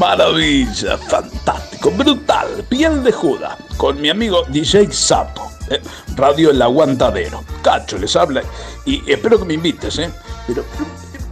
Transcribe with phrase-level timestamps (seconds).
[0.00, 5.78] Maravilla, fantástico, brutal, piel de Judas, con mi amigo DJ Sapo, eh,
[6.16, 7.44] Radio El Aguantadero.
[7.62, 8.40] Cacho les habla
[8.86, 10.10] y espero que me invites, ¿eh?
[10.46, 10.64] Pero,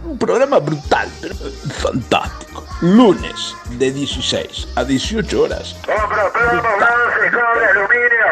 [0.05, 1.33] un programa brutal, pero
[1.79, 2.63] fantástico.
[2.81, 5.75] Lunes de 16 a 18 horas.
[5.87, 8.29] Compro plomo, bronce, cobre, aluminio.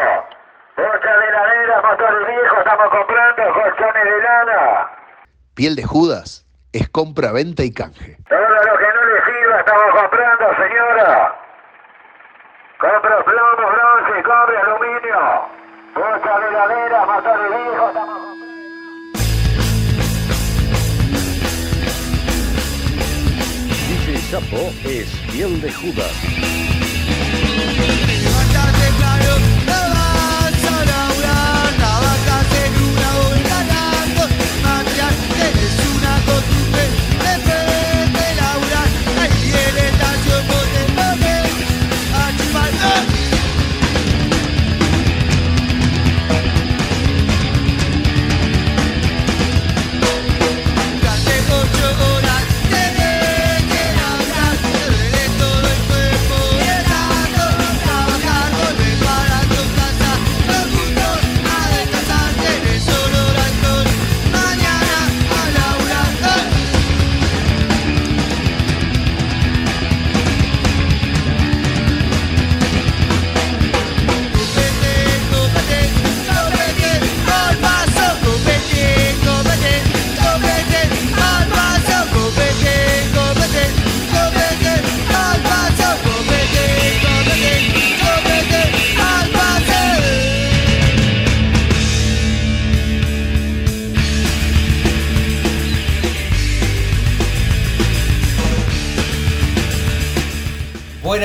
[0.76, 4.90] Bocha de heladera, motor viejo, estamos comprando colchones de lana.
[5.54, 6.47] Piel de Judas
[6.78, 8.16] es compra, venta y canje.
[8.28, 11.34] Todo lo que no le sirva estamos comprando, señora.
[12.78, 15.48] Compro plomo, bronce, cobre, aluminio.
[15.94, 18.38] Bocha de heladera, motor viejo, estamos comprando.
[23.88, 26.87] DJ Sapo es piel de Judas.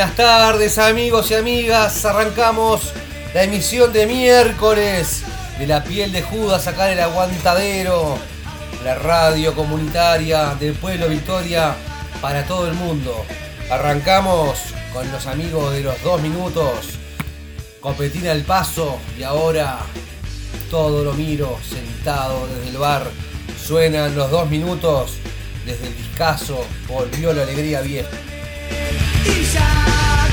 [0.04, 2.92] Buenas tardes amigos y amigas, arrancamos
[3.34, 5.24] la emisión de miércoles
[5.58, 8.18] de la piel de Judas acá el aguantadero,
[8.84, 11.74] la radio comunitaria del pueblo Victoria
[12.22, 13.16] para todo el mundo.
[13.72, 14.60] Arrancamos
[14.92, 17.00] con los amigos de los dos minutos,
[17.80, 19.80] copetina al paso y ahora
[20.70, 23.10] todo lo miro sentado desde el bar.
[23.58, 25.14] Suenan los dos minutos
[25.66, 28.10] desde el discazo, volvió la alegría vieja.
[29.26, 30.33] Y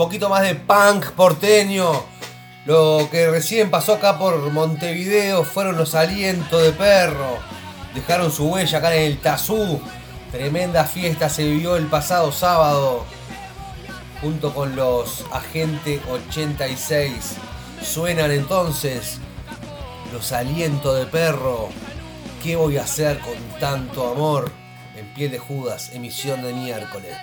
[0.00, 1.92] poquito más de punk porteño.
[2.64, 7.36] Lo que recién pasó acá por Montevideo fueron los alientos de perro.
[7.94, 9.78] Dejaron su huella acá en el Tazú.
[10.32, 13.04] Tremenda fiesta se vivió el pasado sábado.
[14.22, 17.36] Junto con los Agente 86.
[17.82, 19.18] Suenan entonces
[20.14, 21.68] los alientos de perro.
[22.42, 24.50] ¿Qué voy a hacer con tanto amor?
[24.96, 27.16] en Piel de Judas, emisión de miércoles.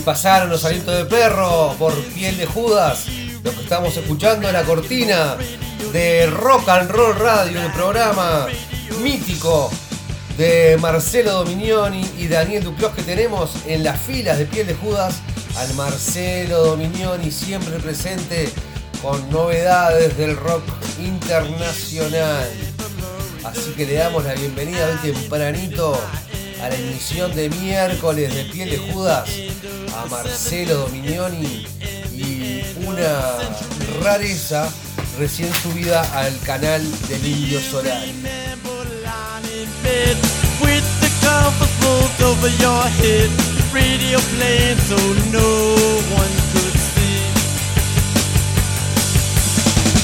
[0.00, 3.04] Ahí pasaron los alientos de perro por piel de Judas.
[3.44, 5.36] Lo que estamos escuchando es la cortina
[5.92, 8.46] de Rock and Roll Radio, el programa
[9.02, 9.70] mítico
[10.38, 15.16] de Marcelo Dominioni y Daniel Duclos que tenemos en las filas de piel de Judas
[15.58, 18.50] al Marcelo Dominioni siempre presente
[19.02, 20.62] con novedades del rock
[20.98, 22.48] internacional.
[23.44, 26.00] Así que le damos la bienvenida hoy tempranito
[26.62, 29.30] a la emisión de miércoles de Piel de Judas
[29.96, 31.66] a Marcelo Dominioni
[32.14, 33.38] y una
[34.02, 34.68] rareza
[35.18, 38.02] recién subida al canal del Indio Solar.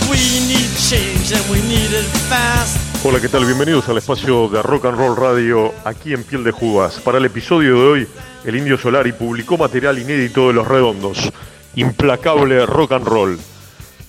[0.08, 2.85] We need change and we need it fast.
[3.08, 3.44] Hola, ¿qué tal?
[3.44, 6.98] Bienvenidos al espacio de Rock and Roll Radio aquí en Piel de Judas.
[6.98, 8.08] Para el episodio de hoy,
[8.44, 11.32] el Indio Solari publicó material inédito de Los Redondos.
[11.77, 13.39] Implacable rock and roll.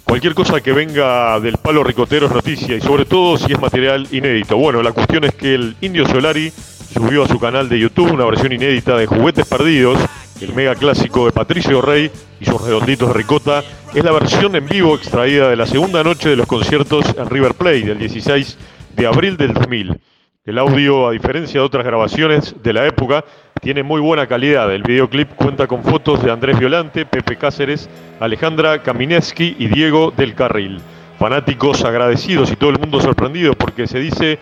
[0.04, 4.08] Cualquier cosa que venga del palo ricotero es noticia y sobre todo si es material
[4.12, 4.58] inédito.
[4.58, 6.52] Bueno, la cuestión es que el Indio Solari
[6.92, 10.00] subió a su canal de YouTube una versión inédita de Juguetes Perdidos,
[10.42, 13.64] el mega clásico de Patricio Rey y sus redonditos de ricota.
[13.94, 17.54] Es la versión en vivo extraída de la segunda noche de los conciertos en River
[17.54, 18.58] Plate del 16
[18.98, 20.00] de abril del 2000.
[20.44, 23.24] El audio, a diferencia de otras grabaciones de la época,
[23.62, 24.74] tiene muy buena calidad.
[24.74, 27.90] El videoclip cuenta con fotos de Andrés Violante, Pepe Cáceres,
[28.20, 30.82] Alejandra Kamineski y Diego del Carril.
[31.20, 34.40] Fanáticos agradecidos y todo el mundo sorprendido porque se dice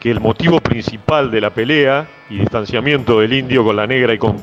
[0.00, 4.18] que el motivo principal de la pelea y distanciamiento del indio con la negra y
[4.18, 4.36] con,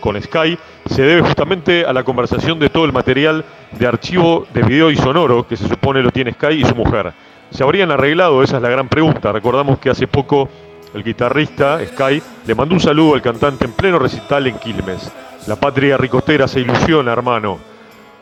[0.00, 4.62] con Sky se debe justamente a la conversación de todo el material de archivo de
[4.62, 7.12] video y sonoro que se supone lo tiene Sky y su mujer.
[7.50, 8.42] ¿Se habrían arreglado?
[8.42, 9.32] Esa es la gran pregunta.
[9.32, 10.48] Recordamos que hace poco
[10.94, 15.10] el guitarrista Sky le mandó un saludo al cantante en pleno recital en Quilmes.
[15.46, 17.58] La patria ricotera se ilusiona, hermano.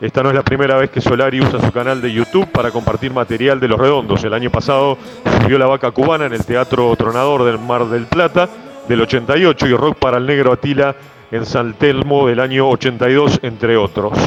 [0.01, 3.11] Esta no es la primera vez que Solari usa su canal de YouTube para compartir
[3.11, 4.23] material de Los Redondos.
[4.23, 4.97] El año pasado
[5.41, 8.47] subió La Vaca Cubana en el Teatro Tronador del Mar del Plata
[8.87, 10.95] del 88 y Rock para el Negro Atila
[11.31, 14.17] en San Telmo del año 82, entre otros.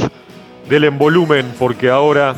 [0.69, 2.37] Denle en volumen porque ahora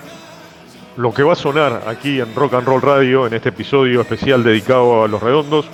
[0.97, 4.45] lo que va a sonar aquí en Rock and Roll Radio en este episodio especial
[4.45, 5.67] dedicado a los redondos,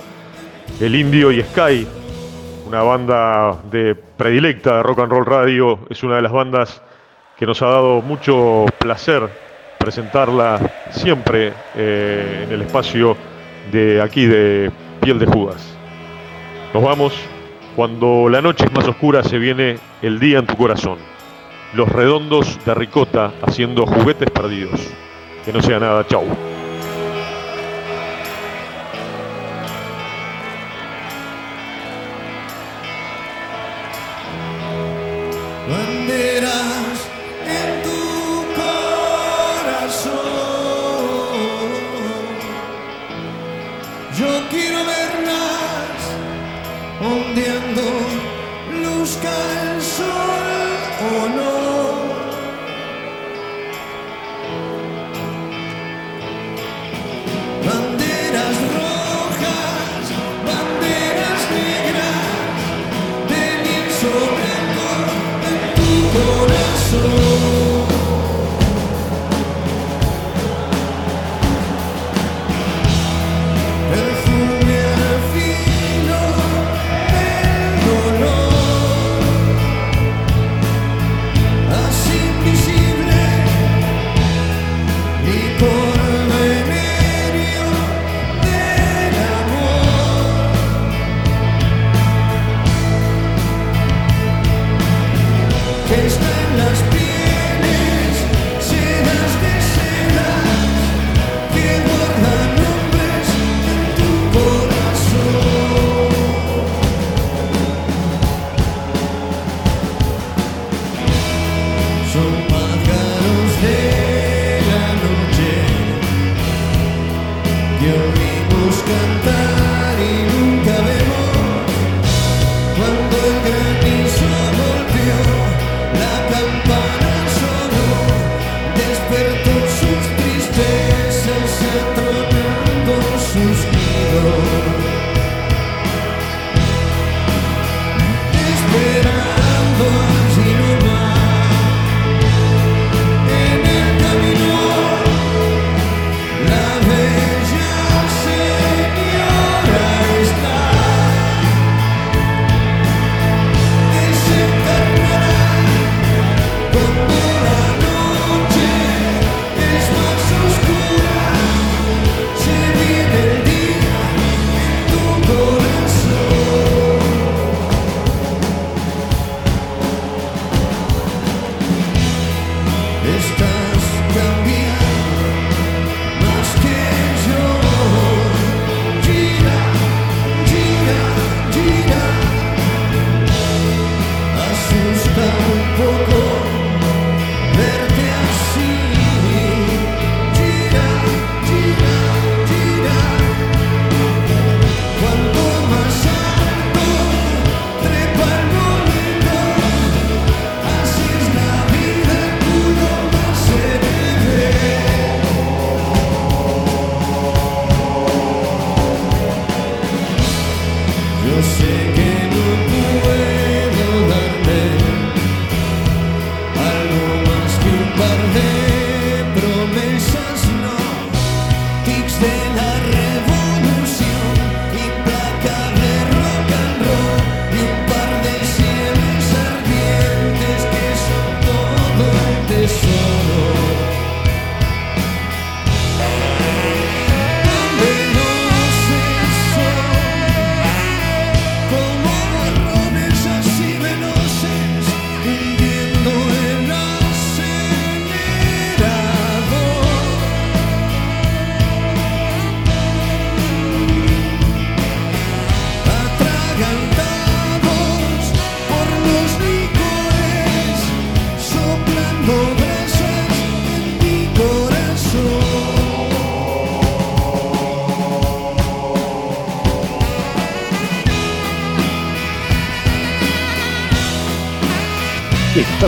[0.79, 1.87] el Indio y Sky,
[2.65, 6.81] una banda de predilecta de Rock and Roll Radio, es una de las bandas
[7.37, 9.29] que nos ha dado mucho placer
[9.77, 10.59] presentarla
[10.91, 13.15] siempre eh, en el espacio
[13.71, 15.75] de aquí de Piel de Judas.
[16.73, 17.13] Nos vamos
[17.75, 20.97] cuando la noche es más oscura se viene el día en tu corazón.
[21.73, 24.91] Los redondos de ricota haciendo juguetes perdidos.
[25.43, 26.23] Que no sea nada, chau.
[35.67, 36.70] banderas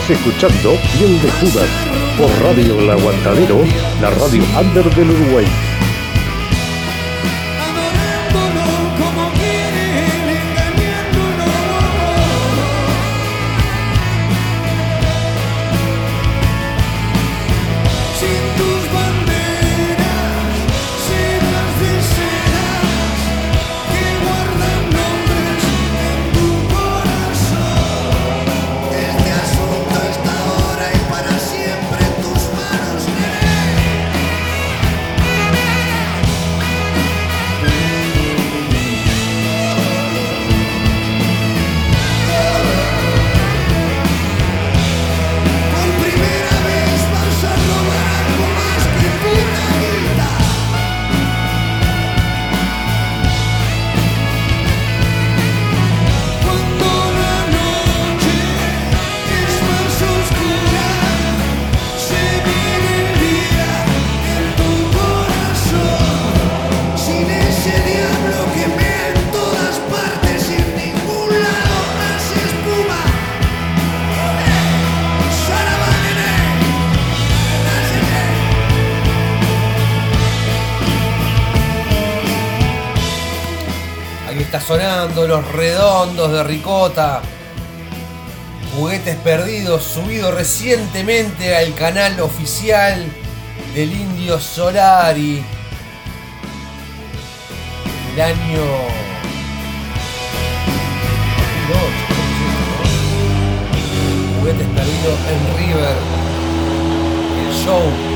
[0.10, 1.69] Escuchando Piel de Judas
[2.17, 3.63] por Radio El Aguantadero,
[4.01, 5.73] la radio under del Uruguay.
[86.13, 87.22] Redondos de Ricota.
[88.75, 93.03] Juguetes perdidos, subido recientemente al canal oficial
[93.74, 95.43] del Indio Solari.
[98.13, 98.62] El año.
[101.67, 101.82] 2008,
[104.39, 105.98] Juguetes perdidos en River.
[107.39, 108.12] El show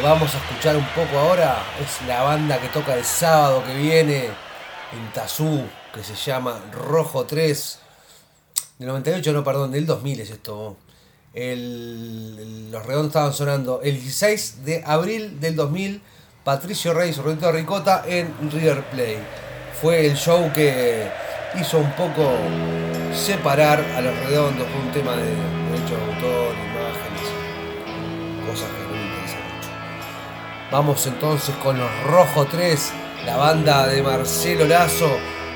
[0.00, 3.74] que vamos a escuchar un poco ahora es la banda que toca el sábado que
[3.74, 5.62] viene en Tazú,
[5.92, 7.78] que se llama Rojo 3.
[8.78, 10.76] Del 98, no, perdón, del 2000 es esto.
[11.34, 16.00] El- los redondos estaban sonando el 16 de abril del 2000.
[16.44, 19.18] Patricio Reyes, Rodito Ricota en River Play.
[19.80, 21.08] Fue el show que
[21.60, 22.30] hizo un poco
[23.14, 24.66] separar a los redondos.
[24.68, 28.87] Fue un tema de derechos de autor, imágenes, cosas que
[30.70, 32.92] Vamos entonces con los Rojo 3,
[33.24, 35.08] la banda de Marcelo Lazo.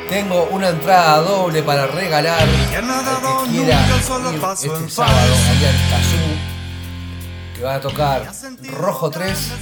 [0.08, 7.54] Tengo una entrada doble para regalar al que quiera ir este sábado allá en Tazú,
[7.54, 8.32] que va a tocar
[8.70, 9.52] Rojo 3,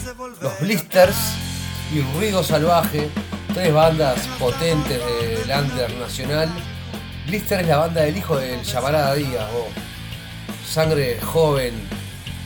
[0.41, 1.17] Los Blisters
[1.93, 3.11] y Ruido Salvaje,
[3.53, 6.49] tres bandas potentes del under nacional.
[7.27, 9.49] Blister es la banda del hijo del Llamarada Díaz,
[10.65, 11.75] sangre joven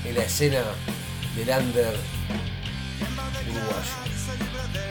[0.07, 0.63] en la escena
[1.37, 2.14] del under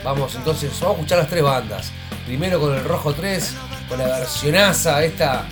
[0.04, 1.92] Vamos entonces, vamos a escuchar las tres bandas.
[2.26, 3.54] Primero con el Rojo 3,
[3.88, 5.46] con la versionaza esta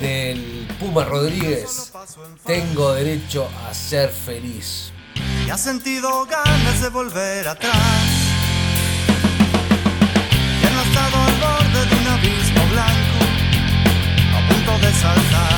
[0.00, 1.92] del Puma Rodríguez.
[2.44, 4.92] Tengo derecho a ser feliz.
[5.46, 7.74] y has sentido ganas de volver atrás.
[10.62, 13.24] Y han estado al borde de un abismo blanco,
[14.36, 15.57] a punto de saltar.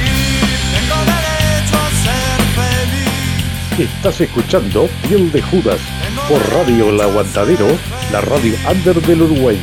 [3.79, 5.81] Estás escuchando Piel de Judas
[6.29, 7.67] por Radio El Aguantadero,
[8.13, 9.61] la radio under del Uruguay.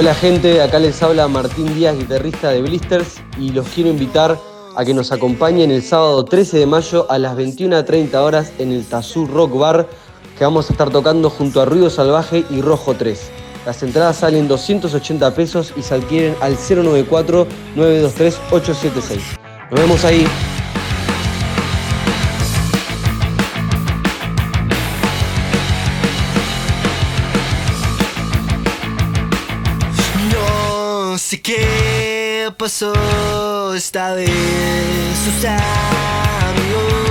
[0.00, 4.38] Hola gente, acá les habla Martín Díaz, guitarrista de Blisters, y los quiero invitar
[4.74, 8.86] a que nos acompañen el sábado 13 de mayo a las 21.30 horas en el
[8.86, 9.86] Tazú Rock Bar,
[10.38, 13.30] que vamos a estar tocando junto a Ruido Salvaje y Rojo 3.
[13.66, 19.20] Las entradas salen 280 pesos y se adquieren al 094-923-876.
[19.70, 20.26] Nos vemos ahí.
[31.30, 32.92] Sé qué pasó
[33.72, 34.28] esta vez.
[35.24, 37.09] Sus amigos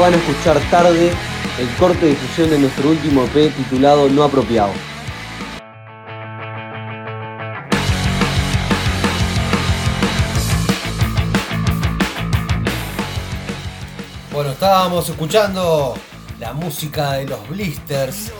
[0.00, 1.10] Van a escuchar tarde
[1.58, 4.70] el corte de difusión de nuestro último EP titulado No Apropiado.
[14.32, 15.94] Bueno, estábamos escuchando
[16.38, 18.32] la música de los Blisters,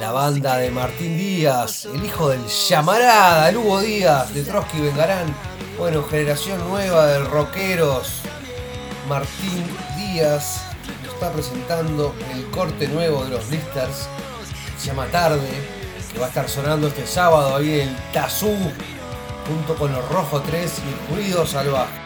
[0.00, 5.32] la banda de Martín Díaz, el hijo del llamarada, el Hugo Díaz, de Trotsky Vengarán.
[5.78, 8.22] Bueno, generación nueva de rockeros.
[9.08, 9.64] Martín
[9.96, 10.65] Díaz
[11.16, 14.06] está presentando el corte nuevo de los Blisters,
[14.78, 15.48] se llama Tarde,
[16.12, 18.54] que va a estar sonando este sábado ahí el Tazú,
[19.48, 22.05] junto con los Rojo 3 y Ruido Salvaje.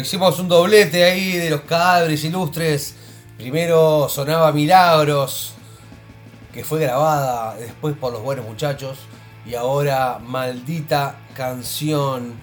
[0.00, 2.96] Hicimos un doblete ahí de los cadáveres ilustres.
[3.36, 5.54] Primero sonaba Milagros,
[6.52, 8.98] que fue grabada después por los buenos muchachos.
[9.46, 12.34] Y ahora Maldita Canción,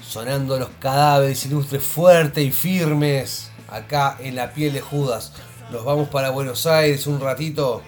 [0.00, 5.32] sonando los cadáveres ilustres fuertes y firmes acá en la piel de Judas.
[5.72, 7.82] Nos vamos para Buenos Aires un ratito.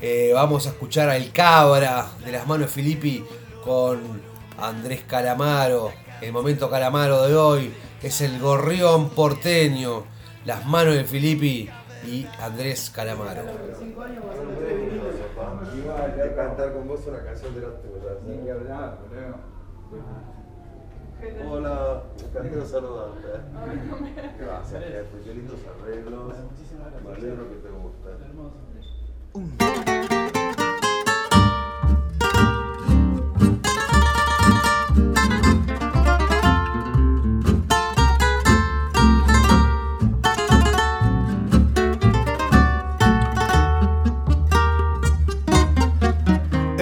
[0.00, 3.24] Eh, vamos a escuchar al Cabra de las manos de Filippi
[3.64, 4.20] con
[4.58, 5.92] Andrés Calamaro.
[6.20, 7.72] El momento Calamaro de hoy
[8.06, 10.04] es el gorrión porteño.
[10.44, 11.68] Las manos de Filippi
[12.06, 13.42] y Andrés Calamaro.
[16.36, 17.74] cantar con vos una canción de los
[21.50, 23.28] Hola, encantado de saludarte.
[24.38, 25.20] Gracias, jefe.
[25.24, 26.34] Qué lindos arreglos.
[27.04, 27.70] Me alegro que te
[29.32, 29.95] gusten.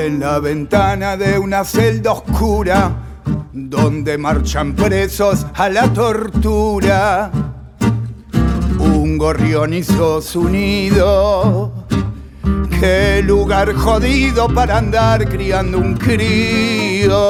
[0.07, 2.93] En la ventana de una celda oscura,
[3.55, 7.31] donde marchan presos a la tortura,
[8.79, 11.87] un gorrión hizo su nido.
[12.79, 17.27] Qué lugar jodido para andar criando un crío.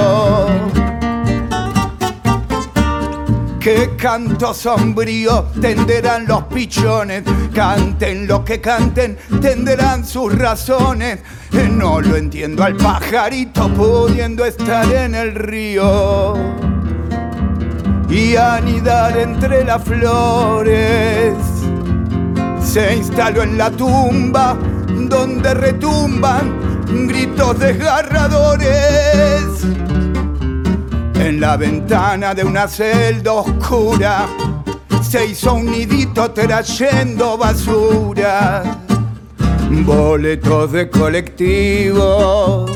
[3.65, 7.23] Qué canto sombrío tenderán los pichones,
[7.55, 11.21] canten lo que canten, tenderán sus razones.
[11.71, 16.35] No lo entiendo al pajarito pudiendo estar en el río
[18.11, 21.33] y anidar entre las flores.
[22.63, 24.59] Se instaló en la tumba
[25.09, 29.65] donde retumban gritos desgarradores
[31.25, 34.27] en la ventana de una celda oscura
[35.03, 38.63] se hizo un nidito trayendo basura,
[39.87, 42.67] boletos de colectivo.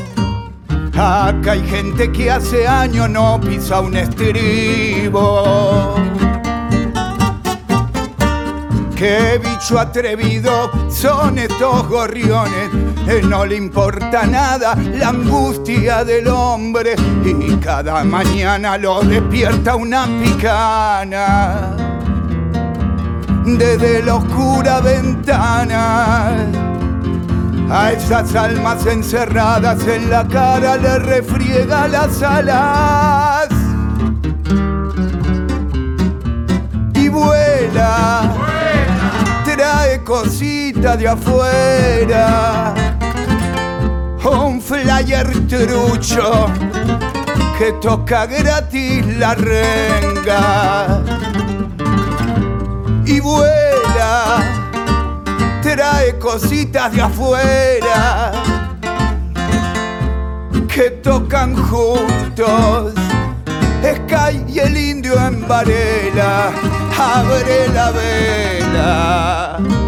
[0.93, 5.93] Acá hay gente que hace años no pisa un estribo.
[8.95, 12.88] Qué bicho atrevido son estos gorriones.
[13.09, 16.95] No le importa nada la angustia del hombre
[17.25, 21.75] y cada mañana lo despierta una picana.
[23.45, 26.35] Desde la oscura ventana
[27.71, 33.49] a esas almas encerradas en la cara le refriega las alas
[36.93, 38.35] y vuela
[39.59, 42.88] trae cosita de afuera.
[44.23, 46.47] Un flyer trucho
[47.57, 51.01] que toca gratis la renga.
[53.05, 54.37] Y vuela,
[55.61, 58.31] trae cositas de afuera
[60.67, 62.93] que tocan juntos.
[63.81, 66.51] Sky y el indio en Varela,
[66.97, 69.78] abre la vela.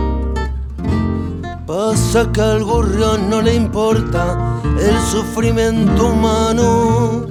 [1.74, 7.28] Pasa que al gorrión no le importa el sufrimiento humano.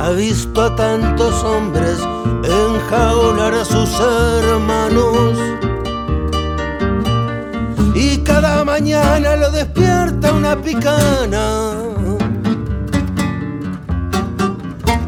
[0.00, 1.96] Ha visto a tantos hombres
[2.42, 5.38] enjaular a sus hermanos.
[7.94, 11.72] Y cada mañana lo despierta una picana.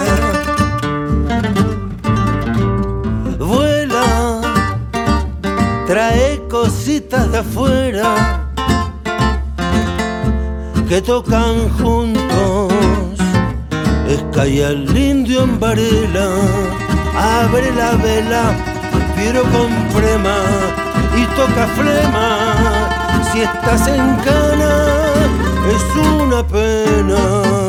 [3.38, 4.40] Vuela,
[5.86, 8.35] trae cositas de afuera
[10.88, 12.72] que tocan juntos.
[14.08, 16.28] Sky el indio en Varela,
[17.16, 18.54] abre la vela,
[19.16, 20.38] pero con prema
[21.16, 23.28] y toca flema.
[23.32, 24.74] Si estás en cana,
[25.74, 25.84] es
[26.22, 27.65] una pena.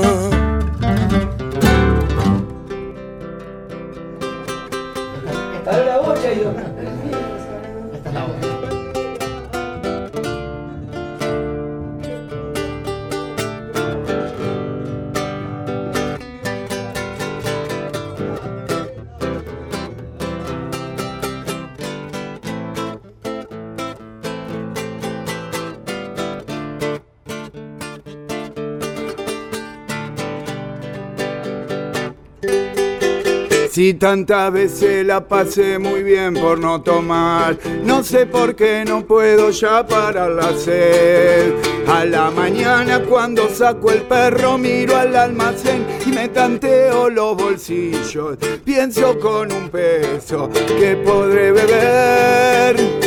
[33.88, 39.06] Si tantas veces la pasé muy bien por no tomar, no sé por qué no
[39.06, 41.54] puedo ya parar la sed.
[41.88, 48.38] A la mañana cuando saco el perro miro al almacén y me tanteo los bolsillos.
[48.66, 53.07] Pienso con un peso que podré beber.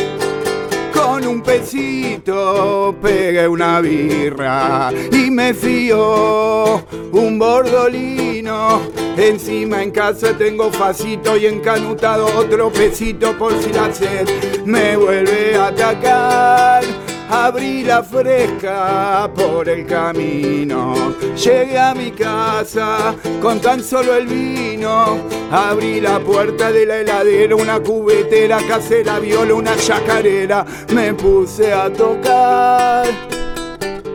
[1.30, 8.80] Un pesito pegué una birra y me fío un bordolino.
[9.16, 15.54] Encima en casa tengo facito y encanutado otro pesito por si la sed me vuelve
[15.54, 16.82] a atacar.
[17.30, 21.14] Abrí la fresca por el camino.
[21.36, 25.18] Llegué a mi casa con tan solo el vino.
[25.52, 30.66] Abrí la puerta de la heladera, una cubetera casera, viola, una chacarera.
[30.92, 33.06] Me puse a tocar.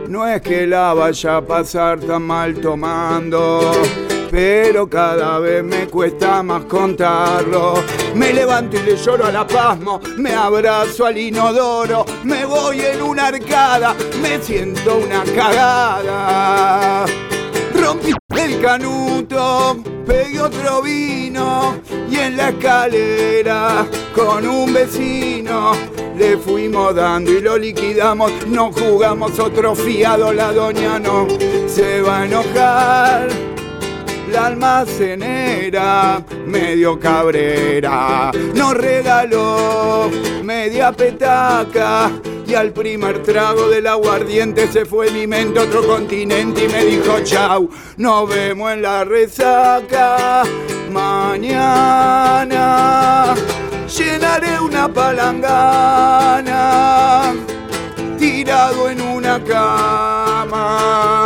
[0.08, 3.72] No es que la vaya a pasar tan mal tomando,
[4.30, 7.74] pero cada vez me cuesta más contarlo.
[8.14, 13.02] Me levanto y le lloro a la pasmo, me abrazo al inodoro, me voy en
[13.02, 17.06] una arcada, me siento una cagada.
[17.74, 21.76] Rompí el canuto, pegué otro vino
[22.10, 25.72] y en la escalera con un vecino
[26.16, 28.32] le fuimos dando y lo liquidamos.
[28.46, 31.26] No jugamos otro fiado, la doña no
[31.66, 33.55] se va a enojar.
[34.36, 40.10] Almacenera, medio cabrera, nos regaló
[40.44, 42.10] media petaca.
[42.46, 46.84] Y al primer trago del aguardiente se fue mi mente a otro continente y me
[46.84, 50.44] dijo chau, nos vemos en la resaca.
[50.92, 51.74] Mañana
[53.88, 56.54] llenaré una palangana
[58.18, 61.25] tirado en una cama.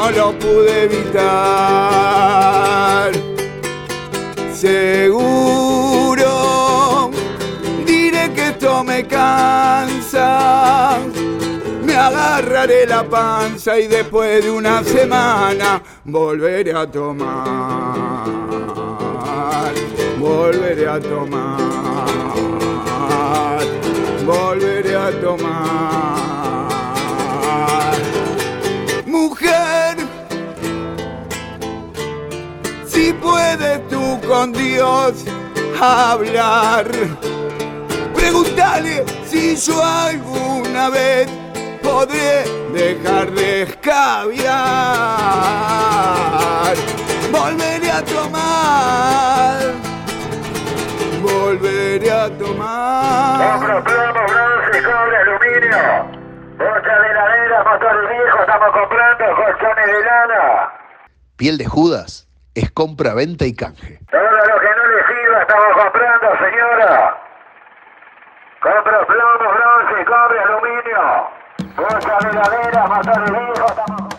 [0.00, 1.10] No lo pude evitar.
[4.52, 6.30] Seguro
[7.84, 11.00] diré que esto me cansa.
[11.82, 18.28] Me agarraré la panza y después de una semana volveré a tomar.
[20.16, 21.58] Volveré a tomar.
[24.24, 26.68] Volveré a tomar.
[29.06, 29.87] Mujer,
[33.20, 35.24] puedes tú con Dios
[35.80, 36.86] hablar,
[38.14, 41.28] pregúntale si yo alguna vez
[41.82, 44.58] podré dejar de escabiar.
[47.30, 49.60] Volveré a tomar,
[51.22, 53.58] volveré a tomar.
[53.58, 56.18] Compro plomo, bronce, cobre, aluminio.
[56.58, 60.72] Bocha de heladera, motor viejo, estamos comprando colchones de lana.
[61.36, 62.27] Piel de Judas
[62.58, 64.00] es compra, venta y canje.
[64.10, 67.16] Todo lo que no le sirva estamos comprando, señora.
[68.60, 71.28] Compro plomo, bronce, cobre, aluminio.
[71.76, 74.18] Bocha de heladera, motor viejo, estamos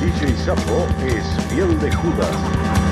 [0.00, 2.85] DJ Sapo es piel de Judas.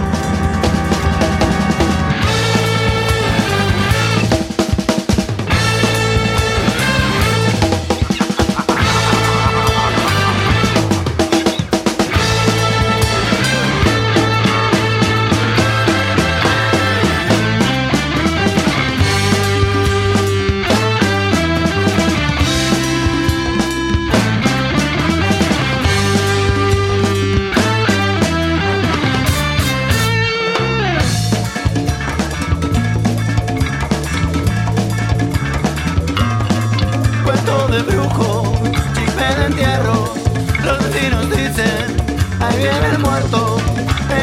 [42.57, 43.59] viene el muerto,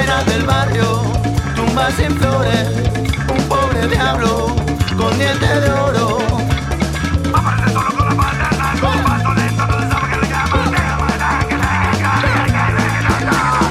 [0.04, 1.02] era del barrio,
[1.56, 2.68] tumba sin flores,
[3.30, 4.56] un pobre diablo,
[4.98, 6.18] con dientes de oro.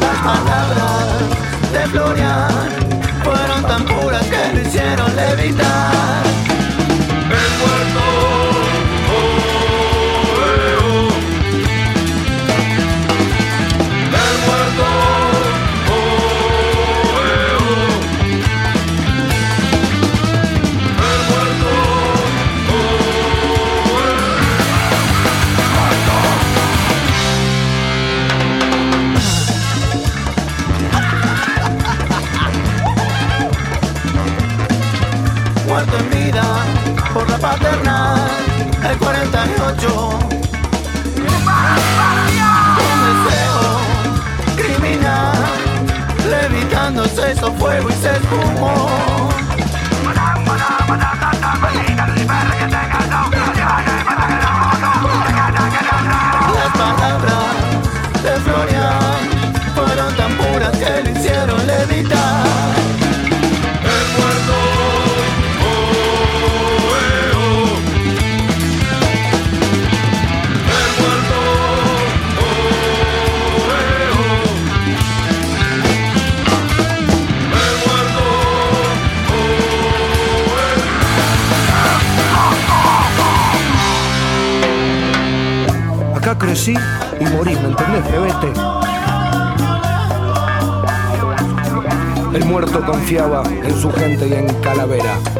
[0.01, 1.07] Las palabras
[1.73, 2.49] de Florian
[3.23, 5.70] fueron tan puras que lo hicieron levitar.
[37.41, 38.21] Qué le paternal,
[38.91, 40.11] el 48.
[42.79, 43.63] Un deseo
[44.57, 45.33] criminal,
[46.29, 49.10] levitando se hizo fuego y se esfumó.
[86.41, 86.75] Crecí
[87.21, 88.53] y morí, ¿me entendés, Febete?
[92.35, 94.51] El muerto confiaba en su gente y en.
[94.61, 95.40] Calavera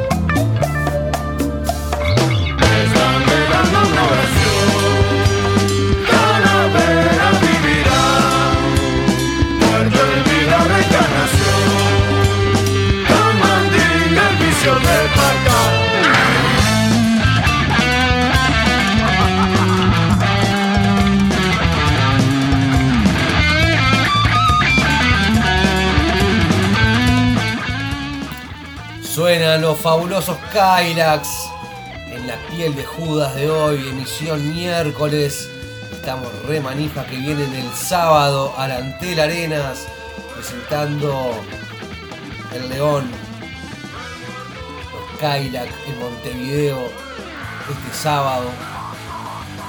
[29.81, 31.29] fabulosos Kylax
[32.11, 35.49] en la piel de Judas de hoy, emisión miércoles.
[35.91, 39.87] Estamos re manija que vienen el sábado a Antel Arenas
[40.35, 41.33] presentando
[42.55, 43.11] el León,
[45.21, 46.79] los en Montevideo
[47.71, 48.51] este sábado.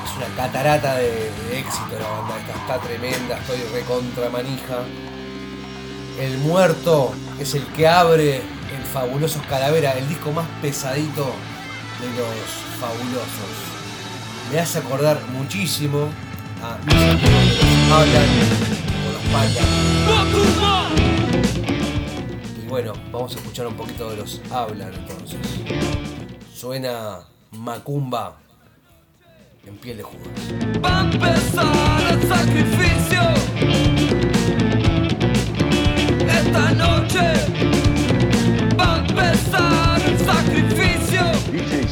[0.04, 4.84] Es una catarata de, éxito la banda, esta está tremenda, estoy recontra manija.
[6.20, 8.42] El muerto es el que abre
[8.94, 11.34] Fabulosos Calavera, el disco más pesadito
[12.02, 12.28] de los
[12.78, 13.72] fabulosos.
[14.52, 16.10] Me hace acordar muchísimo
[16.62, 16.74] a
[17.94, 18.26] hablan
[19.08, 19.24] o los.
[22.62, 25.40] Y bueno, vamos a escuchar un poquito de los hablan entonces.
[26.54, 27.20] Suena
[27.52, 28.36] Macumba
[29.66, 30.24] en piel de jugo.
[30.84, 33.22] Va a empezar el sacrificio.
[36.28, 37.91] Esta noche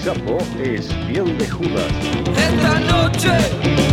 [0.10, 1.84] Es piel de Judas.
[2.36, 3.89] Esta noche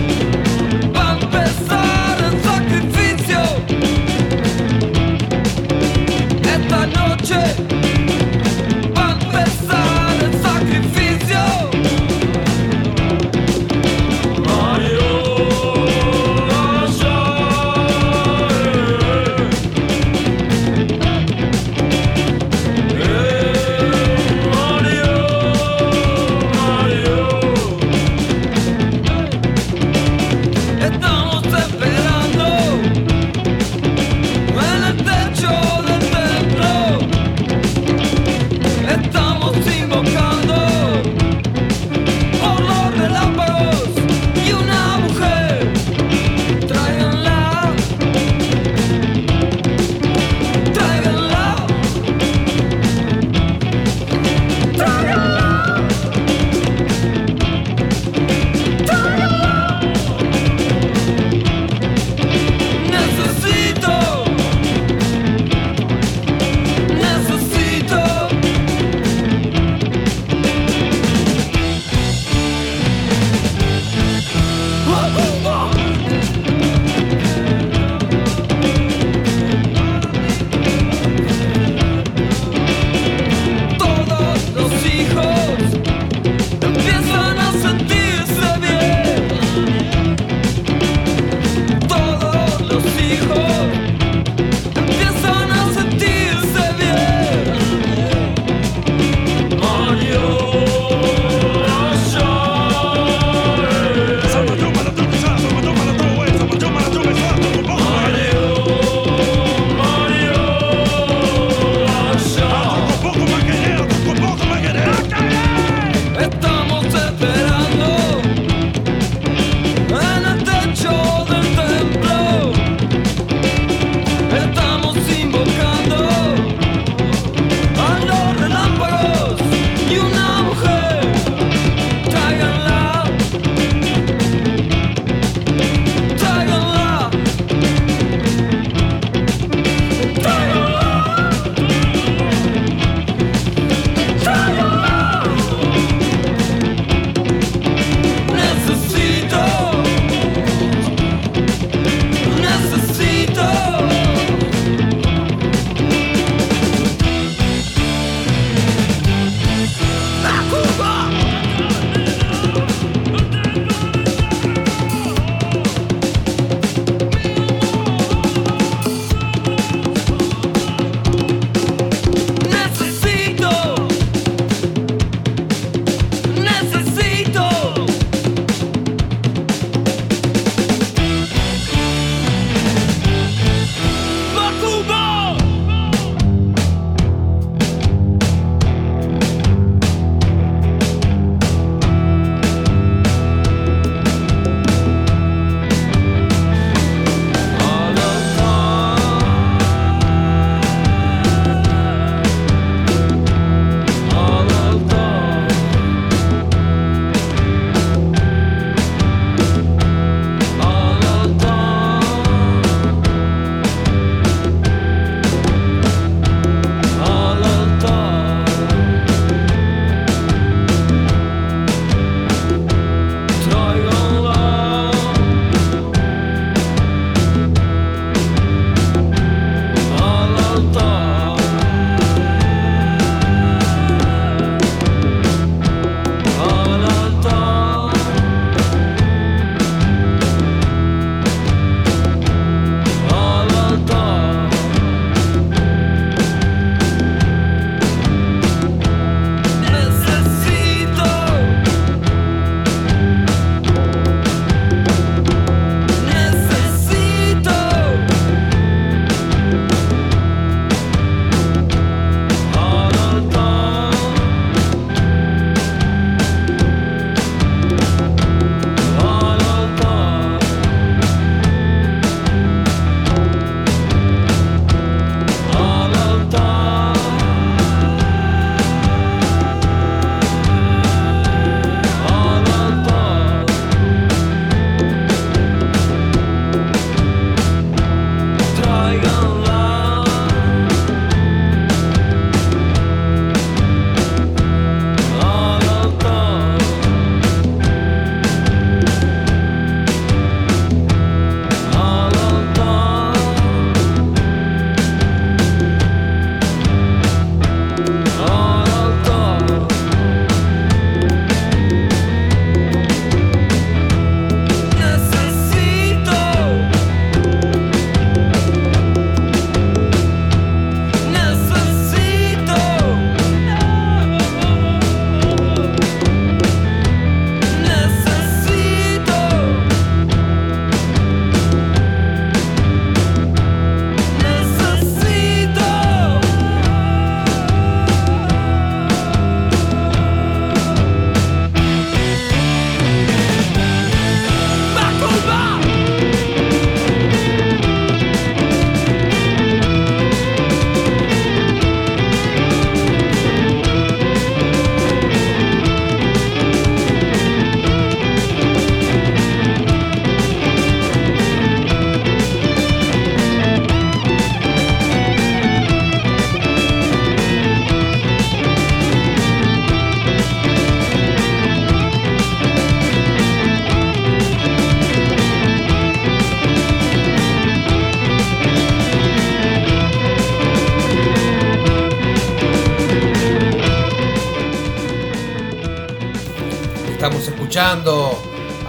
[387.57, 388.11] escuchando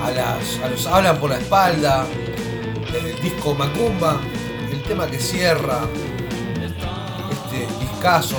[0.01, 2.05] a, las, a los Hablan por la espalda,
[2.93, 4.17] del disco Macumba,
[4.71, 5.81] el tema que cierra
[7.29, 8.37] este discazo,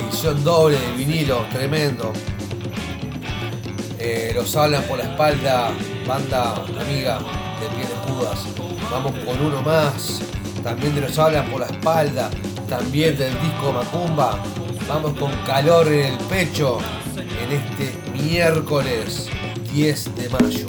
[0.00, 2.12] edición doble de vinilo, tremendo.
[4.00, 5.70] Eh, los Hablan por la espalda,
[6.08, 7.20] banda amiga
[7.60, 8.46] de Piel Judas.
[8.90, 10.22] Vamos con uno más,
[10.64, 12.30] también de los Hablan por la espalda,
[12.68, 14.40] también del disco Macumba.
[14.88, 16.78] Vamos con calor en el pecho
[17.16, 17.99] en este
[18.30, 19.28] miércoles
[19.72, 20.66] 10 de mayo.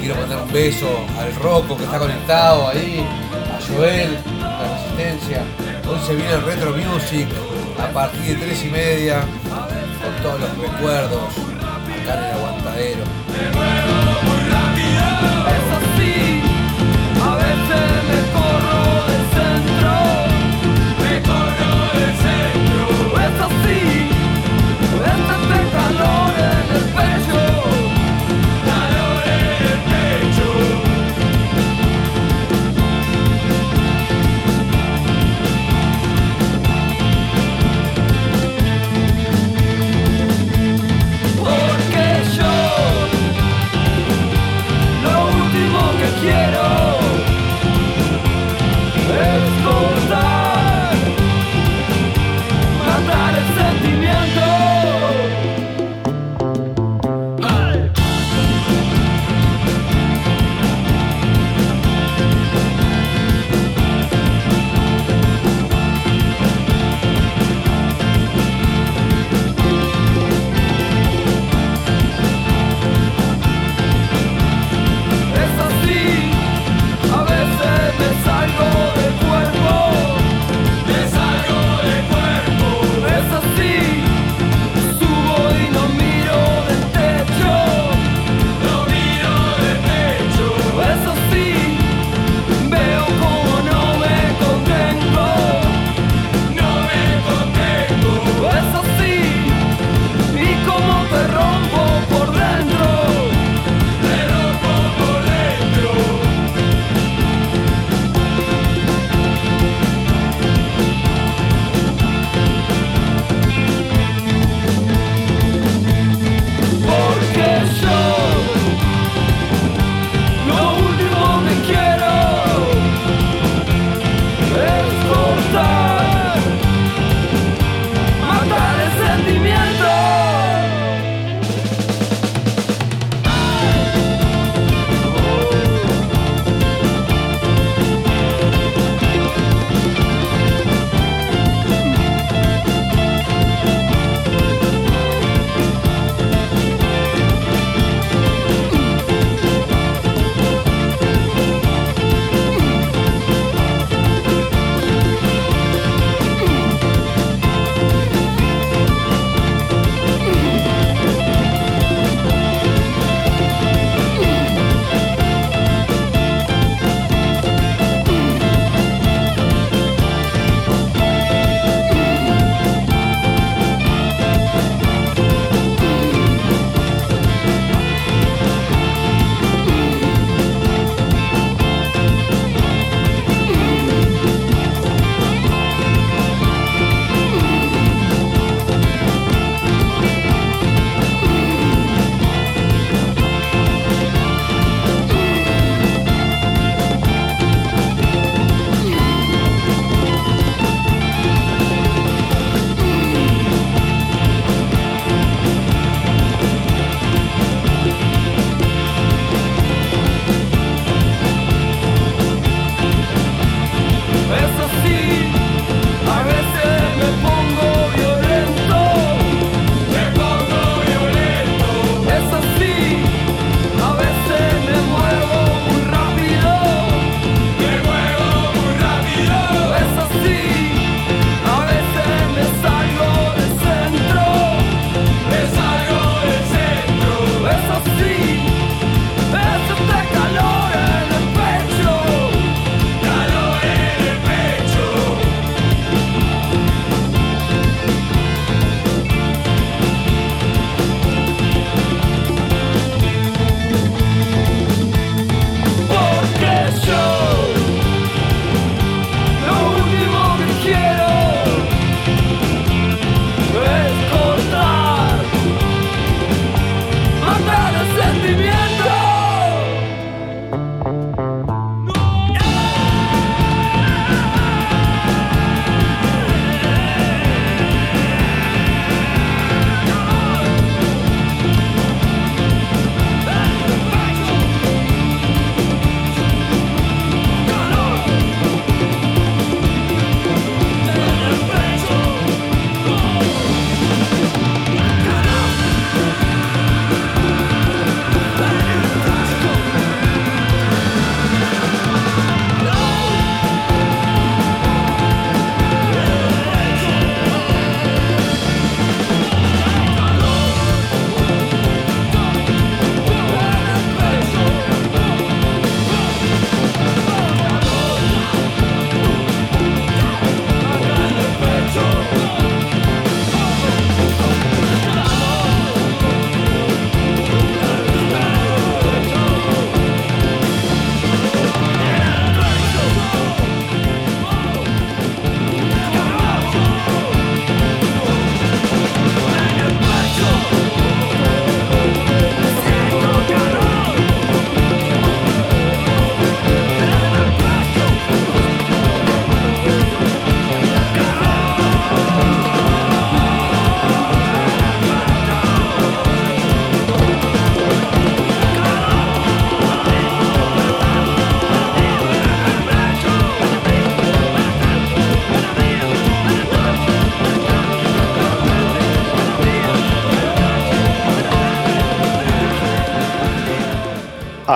[0.00, 3.06] Quiero mandar un beso al Rocco que está conectado ahí,
[3.52, 4.23] a Joel,
[6.06, 7.26] se viene el Retro Music
[7.78, 9.20] a partir de 3 y media
[10.02, 11.32] con todos los recuerdos
[12.02, 13.04] acá en el aguantadero.
[21.06, 23.18] Me corro del centro.
[23.18, 23.80] Es así,
[25.06, 26.23] este calor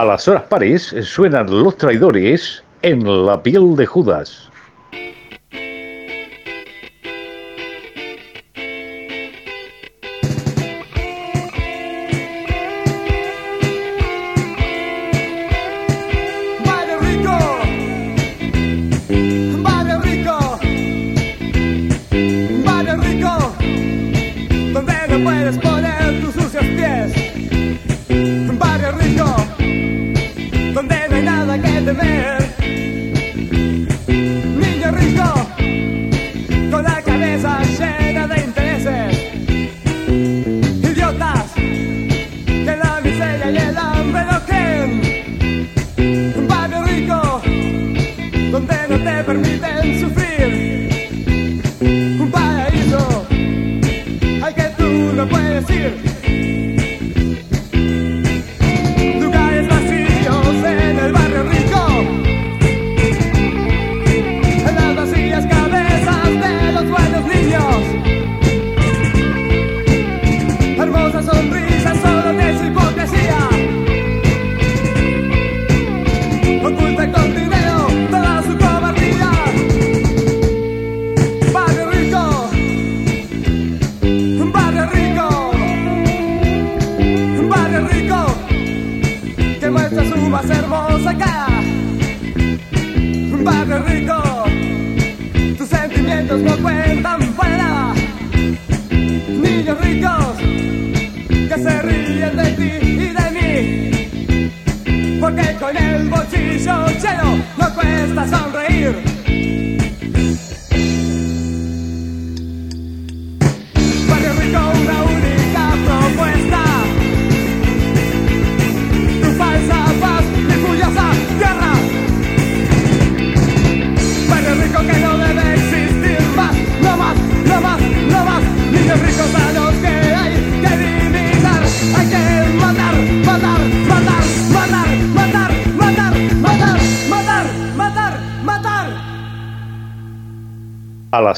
[0.08, 4.47] las horas pares suenan los traidores en la piel de Judas.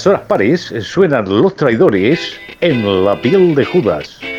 [0.00, 4.29] Las horas pares suenan los traidores en la piel de Judas.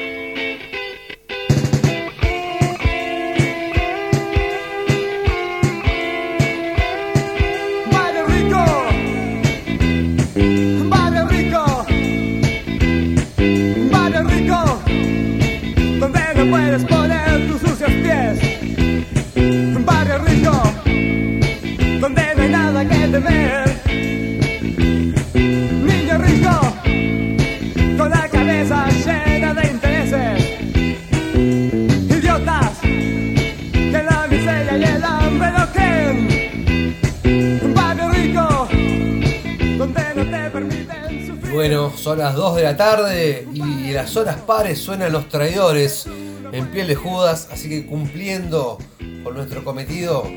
[42.21, 46.05] Las 2 de la tarde y las horas pares suenan los traidores
[46.51, 48.77] en piel de Judas, así que cumpliendo
[49.23, 50.29] con nuestro cometido,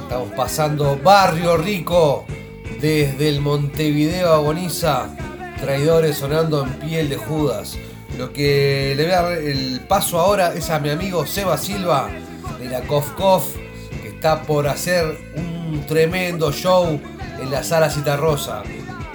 [0.00, 2.26] estamos pasando Barrio Rico
[2.80, 5.08] desde el Montevideo Agoniza,
[5.60, 7.76] traidores sonando en piel de Judas.
[8.16, 12.08] Lo que le voy a dar el paso ahora es a mi amigo Seba Silva
[12.60, 13.56] de la Cof,
[14.00, 17.00] que está por hacer un tremendo show
[17.40, 18.62] en la sala Citarrosa.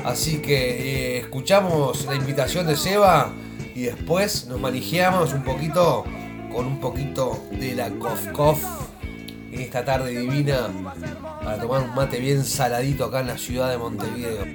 [0.08, 3.34] Así que eh, escuchamos la invitación de Seba
[3.76, 6.06] y después nos manejamos un poquito
[6.50, 8.64] con un poquito de la Cof Cof
[9.52, 10.70] en esta tarde divina
[11.44, 14.46] para tomar un mate bien saladito acá en la ciudad de Montevideo.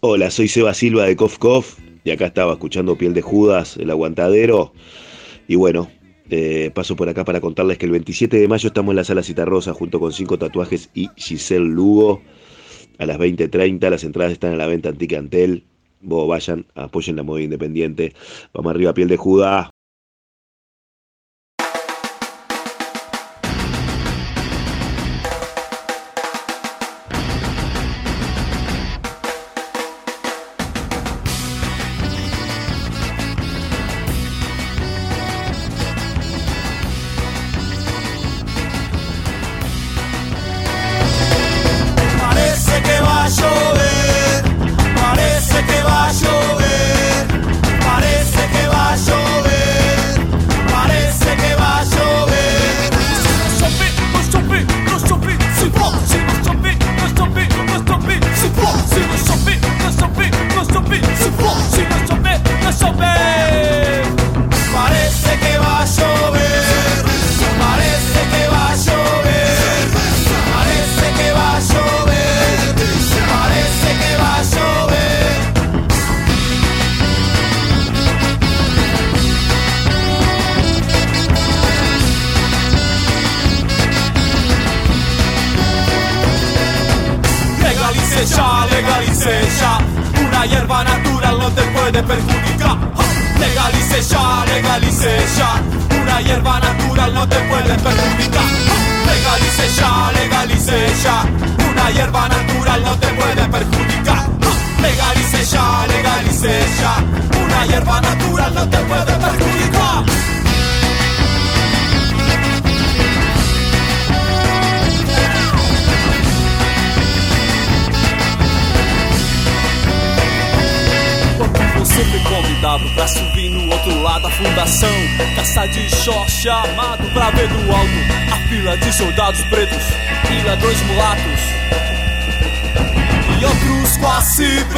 [0.00, 3.90] Hola, soy Seba Silva de Cof Cof y acá estaba escuchando Piel de Judas, el
[3.90, 4.72] aguantadero.
[5.46, 5.88] Y bueno,
[6.30, 9.22] eh, paso por acá para contarles que el 27 de mayo estamos en la sala
[9.22, 12.22] Citarrosa junto con cinco tatuajes y Giselle Lugo.
[12.98, 15.64] A las 20.30 las entradas están a la venta en Ticantel.
[16.00, 18.12] Vayan, apoyen la moda independiente.
[18.52, 19.70] Vamos arriba, Piel de Judas.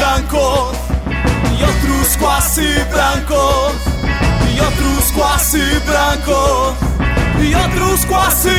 [0.01, 0.77] Brancos
[1.59, 3.75] E outros quase brancos
[4.49, 6.75] E outros quase brancos
[7.39, 8.57] E outros quase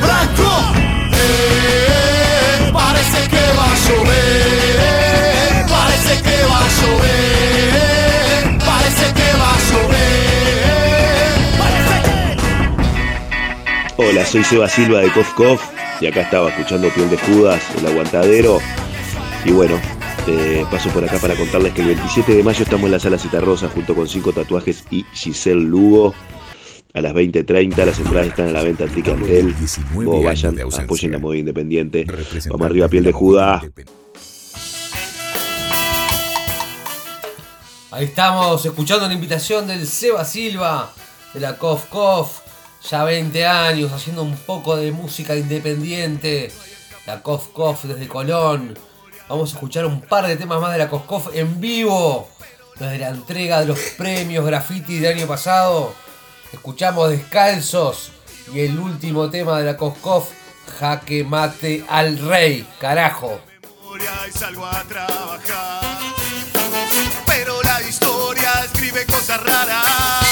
[0.00, 0.64] brancos
[1.12, 9.60] Eh, Parece que va a chover Parece que va a chover Parece que va a
[11.58, 12.14] Parece que
[14.02, 15.60] Hola, soy Seba Silva de Kof Kof
[16.00, 18.60] y acá estaba escuchando Piel de Judas, el aguantadero.
[19.44, 19.80] Y bueno,
[20.70, 23.68] paso por acá para contarles que el 27 de mayo estamos en la sala Citarrosa
[23.68, 26.14] junto con cinco tatuajes y Giselle Lugo.
[26.94, 29.54] A las 20.30 las entradas están a la venta en Ticantel.
[29.92, 32.06] Vos vayan, apoyen la movida independiente.
[32.50, 33.62] Vamos arriba, Piel de Judas.
[37.90, 40.92] Ahí estamos escuchando la invitación del Seba Silva
[41.34, 42.40] de la Kof Kof.
[42.90, 46.50] Ya 20 años haciendo un poco de música independiente.
[47.06, 48.74] La Kof Kof desde Colón.
[49.28, 52.30] Vamos a escuchar un par de temas más de la Kof en vivo.
[52.76, 55.94] Desde la entrega de los premios graffiti del año pasado.
[56.50, 58.12] Escuchamos Descalzos.
[58.54, 60.30] Y el último tema de la Kof.
[60.78, 62.66] Jaque mate al rey.
[62.80, 63.38] Carajo.
[64.26, 65.98] y salgo a trabajar.
[67.26, 70.22] Pero la historia escribe cosas raras.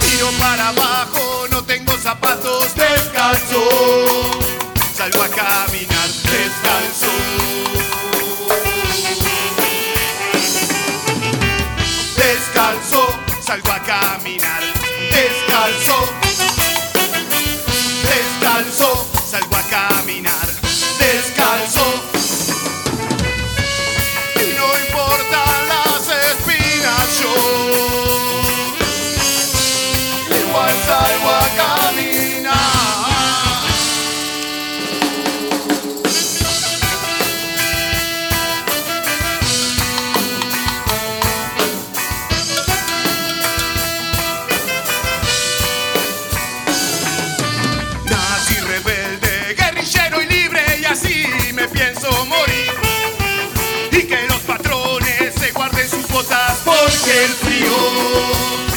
[0.00, 4.43] Miro para abajo, no tengo zapatos descalzo.
[4.94, 7.73] Salgo a caminar descalzo.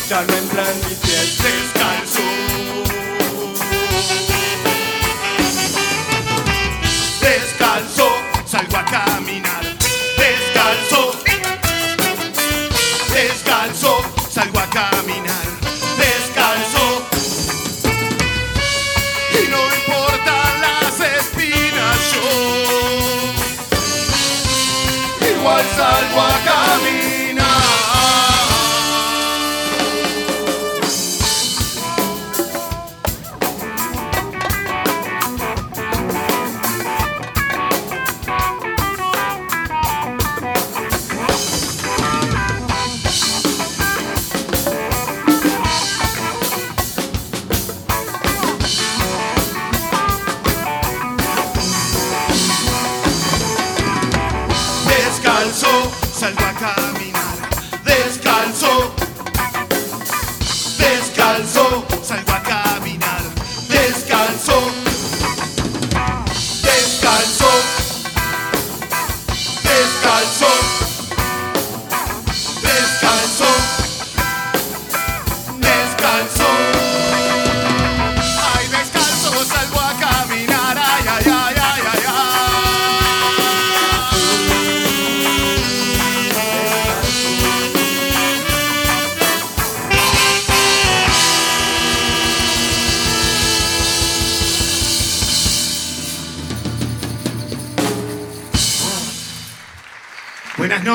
[0.10, 2.22] Ya no entra en mi piel descalzo.
[7.20, 8.10] Descalzo,
[8.46, 9.64] salgo a caminar.
[10.18, 11.14] Descalzo,
[13.14, 15.46] descalzo, salgo a caminar.
[15.98, 17.06] Descalzo.
[19.34, 22.22] Y no importan las espinas, yo
[25.28, 26.57] igual salgo a caminar.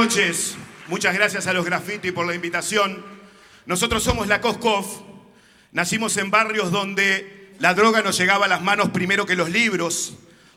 [0.02, 0.56] Noches,
[0.88, 3.04] muchas gracias a los graffiti por la invitación.
[3.66, 4.84] Nosotros somos la Koskov,
[5.70, 10.14] nacimos en barrios donde la droga nos llegaba a las manos primero que los libros,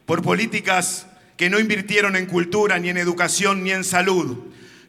[0.08, 1.06] por políticas
[1.38, 4.36] que no invirtieron en cultura, ni en educación, ni en salud.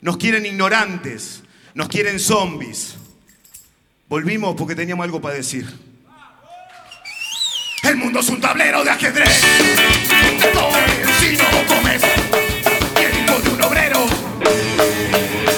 [0.01, 1.43] Nos quieren ignorantes,
[1.75, 2.97] nos quieren zombies.
[4.09, 5.67] Volvimos porque teníamos algo para decir.
[7.83, 9.39] El mundo es un tablero de ajedrez.
[11.21, 12.46] Si no comes.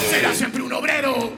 [0.09, 1.33] Será siempre un obrero.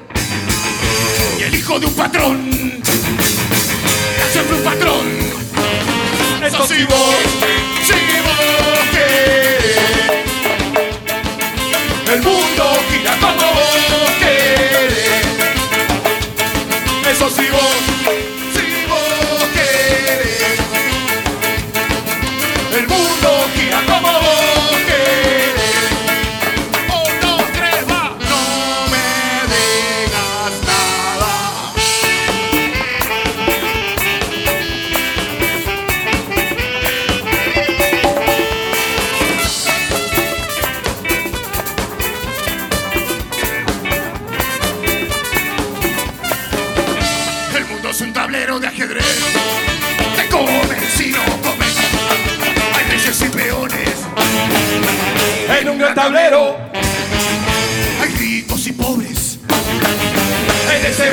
[1.39, 2.51] Y el hijo de un patrón
[2.83, 5.31] será siempre un patrón.
[6.45, 7.15] Eso sí vos,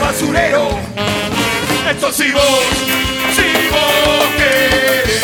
[0.08, 0.68] basurero.
[1.90, 2.66] Esto sí vos,
[3.36, 5.22] sí vos querés.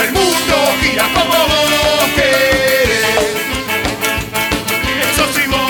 [0.00, 3.16] El mundo gira como vos querés.
[5.10, 5.63] Eso sí vos,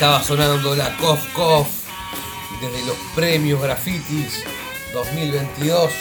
[0.00, 1.68] estaba sonando la Cof Cof
[2.58, 4.46] desde los premios Grafitis
[4.94, 5.92] 2022.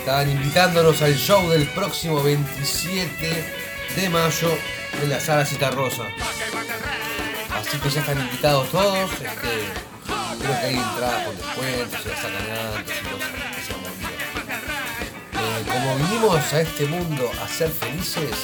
[0.00, 3.54] Estaban invitándonos al show del próximo 27
[3.96, 4.50] de mayo
[5.00, 6.02] en la sala Citarrosa.
[7.58, 9.10] Así que ya están invitados todos.
[9.10, 9.30] Este,
[10.38, 13.30] creo que hay entradas con descuentos, se sacan antes y cosas.
[15.32, 18.36] Eh, como vinimos a este mundo a ser felices,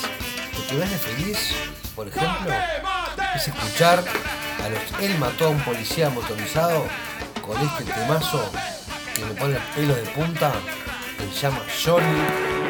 [0.57, 1.51] lo que me hace feliz,
[1.95, 2.55] por ejemplo,
[3.37, 4.03] es escuchar
[4.63, 6.85] a los Él mató a un policía motorizado
[7.45, 8.51] con este temazo
[9.15, 10.53] que me pone los pelos de punta,
[11.19, 12.62] que se llama Johnny.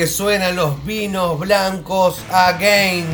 [0.00, 3.04] Que suenan los vinos blancos again.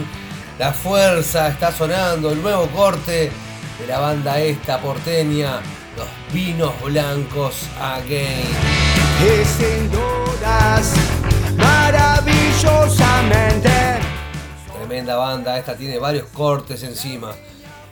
[0.56, 3.32] La fuerza está sonando, el nuevo corte
[3.80, 5.60] de la banda esta porteña,
[5.96, 8.46] los vinos blancos again.
[9.20, 10.94] Y sin dudas,
[11.56, 13.98] maravillosamente.
[14.76, 17.32] Tremenda banda, esta tiene varios cortes encima.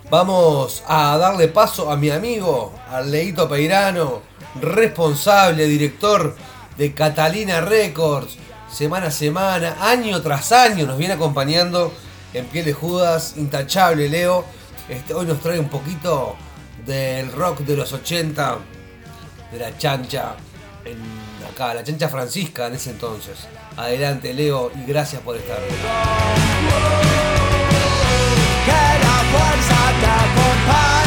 [0.09, 4.23] Vamos a darle paso a mi amigo, Arleito Peirano,
[4.61, 6.37] responsable, director
[6.79, 8.39] de Catalina Records,
[8.75, 11.95] semana a semana, año tras año, nos viene acompañando
[12.33, 14.45] en Piel de Judas, intachable Leo.
[14.89, 16.37] Este, hoy nos trae un poquito
[16.85, 18.59] del rock de los 80,
[19.53, 20.35] de la chancha,
[20.85, 20.99] en,
[21.49, 23.47] acá, la chancha francisca en ese entonces.
[23.77, 25.61] Adelante Leo y gracias por estar.
[28.67, 31.04] Que la fuerza te.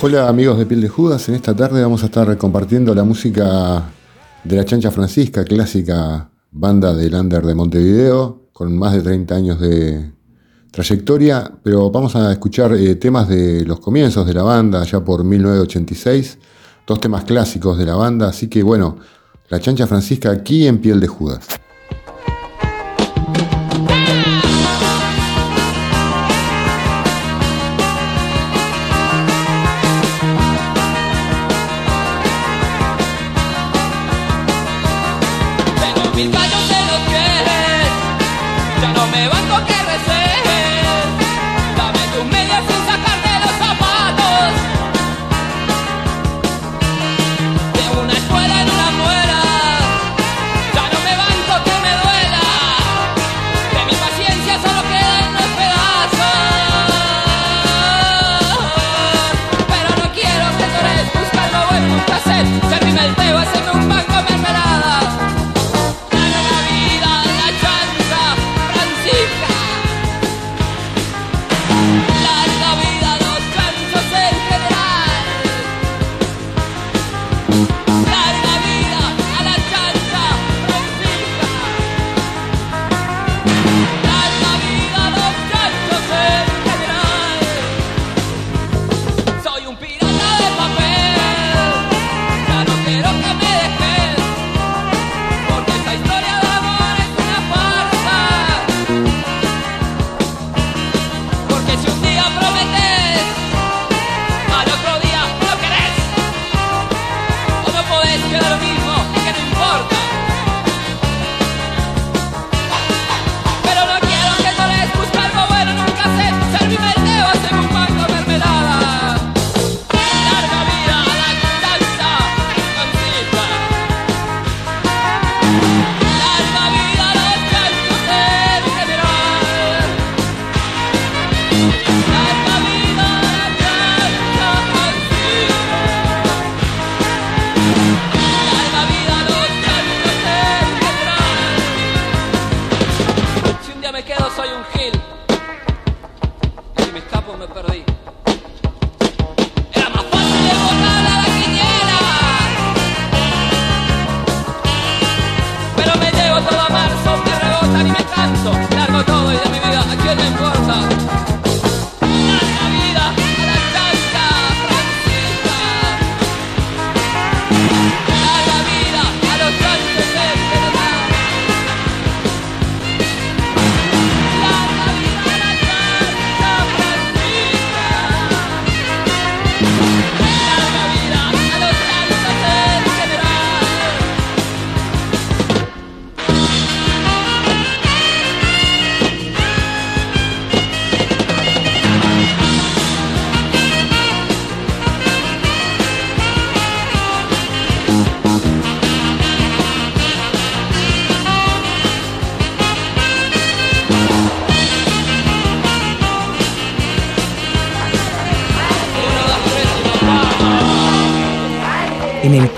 [0.00, 3.82] Hola amigos de Piel de Judas, en esta tarde vamos a estar compartiendo la música
[4.44, 9.60] de la Chancha Francisca, clásica banda del Under de Montevideo, con más de 30 años
[9.60, 10.12] de
[10.70, 15.24] trayectoria, pero vamos a escuchar eh, temas de los comienzos de la banda, ya por
[15.24, 16.38] 1986,
[16.86, 18.98] dos temas clásicos de la banda, así que bueno,
[19.48, 21.44] la Chancha Francisca aquí en Piel de Judas.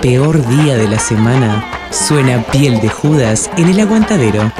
[0.01, 4.51] Peor día de la semana, suena piel de Judas en el aguantadero.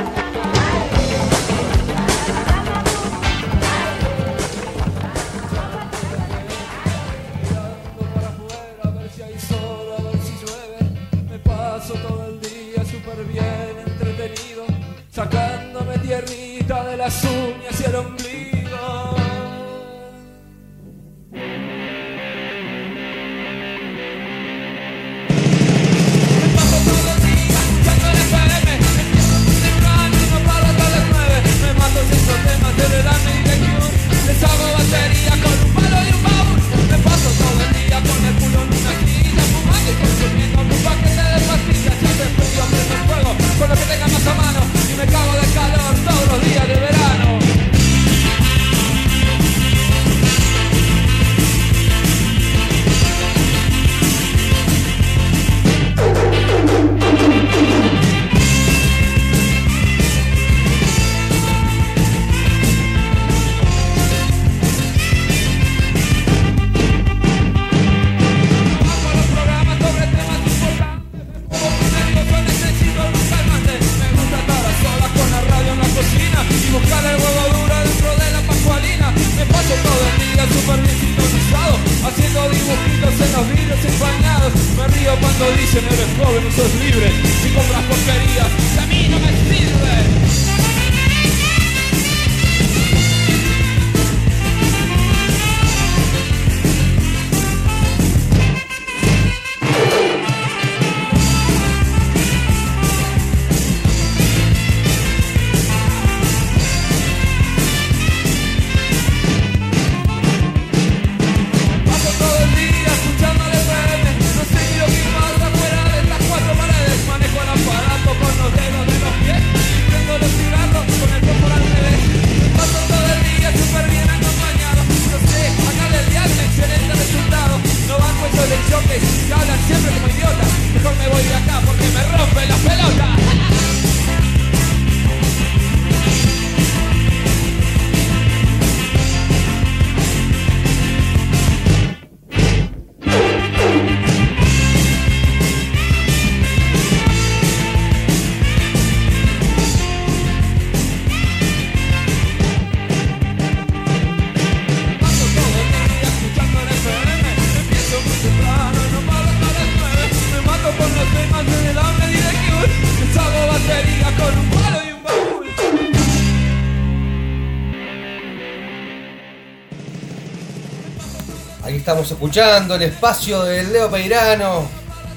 [172.02, 174.66] Estamos escuchando el espacio de Leo Peirano,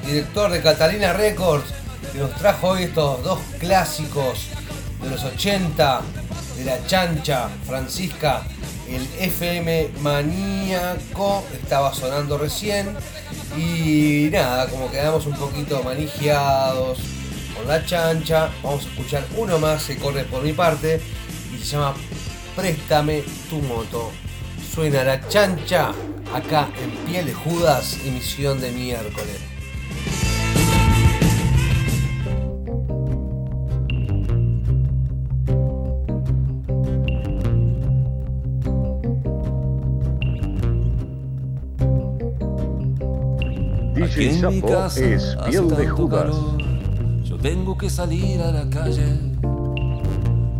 [0.04, 1.64] director de Catalina Records,
[2.12, 4.48] que nos trajo hoy estos dos clásicos
[5.02, 6.02] de los 80
[6.58, 8.42] de la chancha Francisca.
[8.86, 12.94] El FM Maníaco estaba sonando recién.
[13.56, 16.98] Y nada, como quedamos un poquito manijeados
[17.56, 21.00] con la chancha, vamos a escuchar uno más que corre por mi parte
[21.54, 21.94] y se llama
[22.54, 24.10] Préstame tu moto.
[24.74, 25.94] Suena la chancha
[26.34, 29.40] acá en Piel de Judas, emisión de miércoles.
[43.94, 46.24] DJ en mi casa es hace piel de Judas.
[46.24, 46.58] calor,
[47.22, 49.20] Yo tengo que salir a la calle.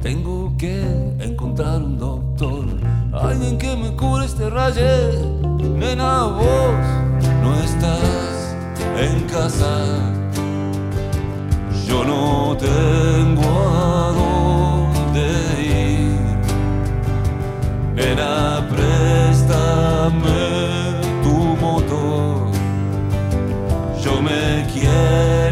[0.00, 0.82] Tengo que
[1.18, 2.64] encontrar un doctor.
[3.12, 5.43] Alguien que me cure este raye.
[5.72, 6.74] Nena, vos
[7.42, 8.54] no estás
[8.98, 9.84] en casa.
[11.86, 15.26] Yo no tengo a dónde
[15.60, 16.18] ir.
[17.94, 20.42] Nena, préstame
[21.22, 22.50] tu moto.
[24.02, 25.43] Yo me quiero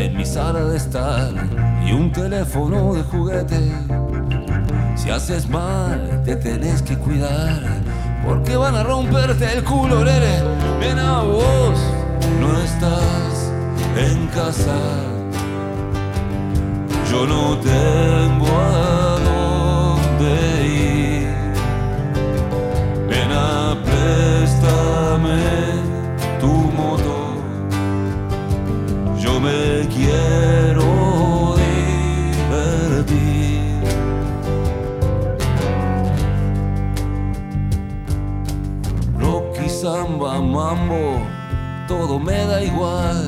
[0.00, 1.32] en mi sala de estar
[1.84, 3.72] y un teléfono de juguete.
[4.96, 7.60] Si haces mal, te tenés que cuidar,
[8.24, 10.42] porque van a romperte el culo, nene.
[10.78, 11.78] Ven a vos,
[12.40, 13.52] no estás
[13.96, 14.76] en casa.
[17.10, 21.28] Yo no tengo a dónde ir.
[23.08, 25.38] Ven a préstame
[26.40, 26.58] tu
[29.98, 31.56] quiero
[32.46, 33.12] divertir.
[39.18, 41.20] Rocky, samba, mambo,
[41.86, 43.18] todo me da igual.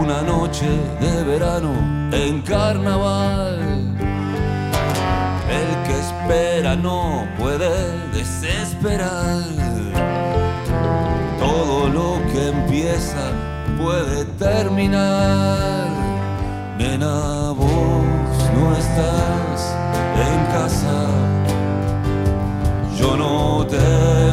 [0.00, 0.68] Una noche
[1.00, 1.72] de verano
[2.12, 3.58] en carnaval.
[5.48, 7.70] El que espera no puede
[8.12, 9.42] desesperar.
[11.38, 15.88] Todo lo que empieza puede terminar.
[16.78, 19.74] Nena, vos no estás
[20.28, 21.06] en casa.
[22.98, 24.25] Yo no tengo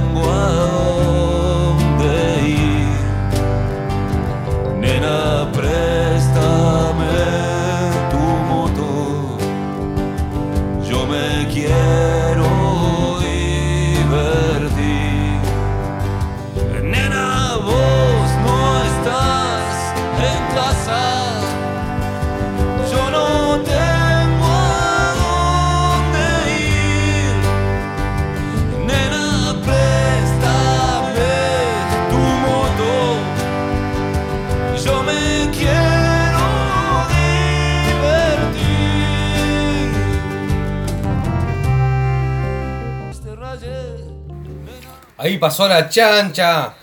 [45.44, 46.74] pasó la chancha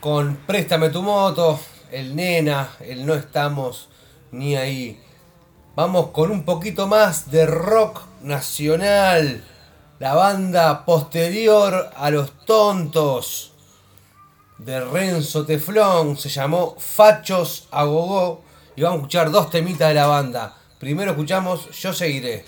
[0.00, 1.58] con Préstame tu moto,
[1.90, 3.88] el nena, el no estamos
[4.32, 5.02] ni ahí.
[5.74, 9.42] Vamos con un poquito más de rock nacional.
[9.98, 13.52] La banda posterior a los tontos
[14.58, 18.42] de Renzo Teflón se llamó Fachos a Gogó
[18.76, 20.54] y vamos a escuchar dos temitas de la banda.
[20.78, 22.44] Primero escuchamos Yo seguiré.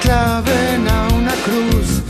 [0.00, 2.02] Claven a una cruz,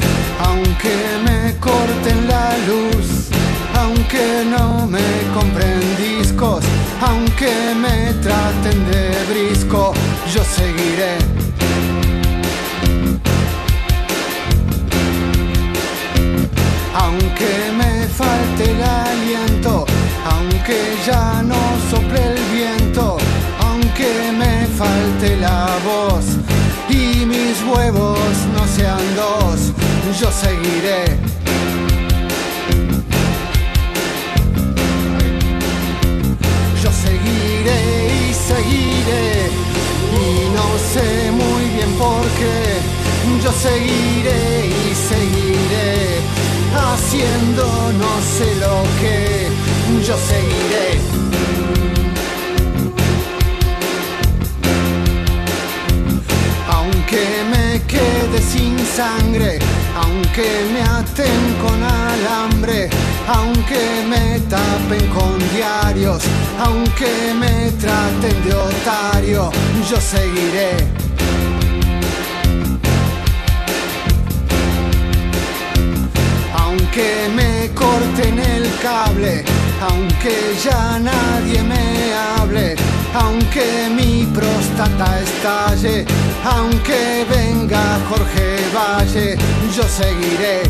[0.47, 0.95] aunque
[1.25, 3.29] me corten la luz,
[3.75, 6.65] aunque no me compren discos,
[7.01, 9.93] aunque me traten de brisco,
[10.35, 11.17] yo seguiré.
[16.95, 19.87] Aunque me falte el aliento,
[20.25, 21.61] aunque ya no
[21.91, 23.17] sople el viento,
[23.61, 26.40] aunque me falte la voz
[27.63, 28.19] huevos
[28.55, 29.73] no sean dos,
[30.21, 31.05] yo seguiré.
[36.83, 37.81] Yo seguiré
[38.29, 39.51] y seguiré
[40.21, 42.81] y no sé muy bien por qué.
[43.43, 46.21] Yo seguiré y seguiré
[46.75, 47.65] haciendo
[47.99, 49.49] no sé lo que.
[50.07, 51.30] Yo seguiré.
[59.03, 62.91] Aunque me aten con alambre,
[63.27, 66.23] aunque me tapen con diarios,
[66.59, 69.51] aunque me traten de otario,
[69.89, 70.87] yo seguiré.
[76.59, 79.45] Aunque me corten el cable,
[79.81, 82.77] aunque ya nadie me hable,
[83.15, 86.05] aunque mi próstata estalle,
[86.45, 89.37] aunque venga Jorge Valle,
[89.77, 90.63] yo seguiré.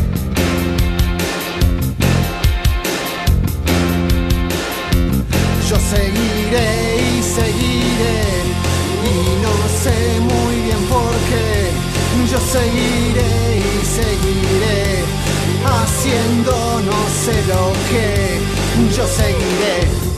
[5.69, 8.21] Yo seguiré y seguiré
[9.07, 11.71] y no sé muy bien por qué.
[12.29, 15.03] Yo seguiré y seguiré
[15.65, 18.41] haciendo no sé lo que.
[18.95, 20.10] Yo seguiré.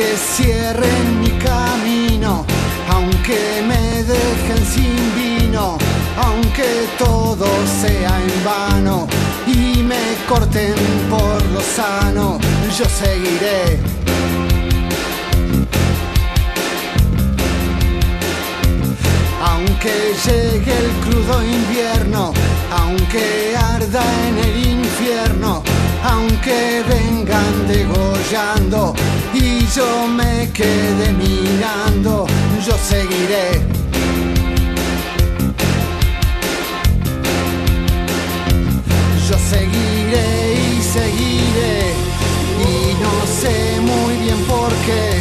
[0.00, 2.46] Aunque cierren mi camino,
[2.90, 5.76] aunque me dejen sin vino,
[6.16, 7.44] aunque todo
[7.82, 9.06] sea en vano
[9.46, 10.74] y me corten
[11.10, 12.38] por lo sano,
[12.78, 13.78] yo seguiré.
[19.44, 22.32] Aunque llegue el crudo invierno,
[22.74, 25.62] aunque arda en el infierno,
[26.04, 28.94] aunque vengan degollando
[29.34, 32.26] y yo me quede mirando,
[32.66, 33.62] yo seguiré.
[39.28, 41.92] Yo seguiré y seguiré
[42.66, 45.20] y no sé muy bien por qué.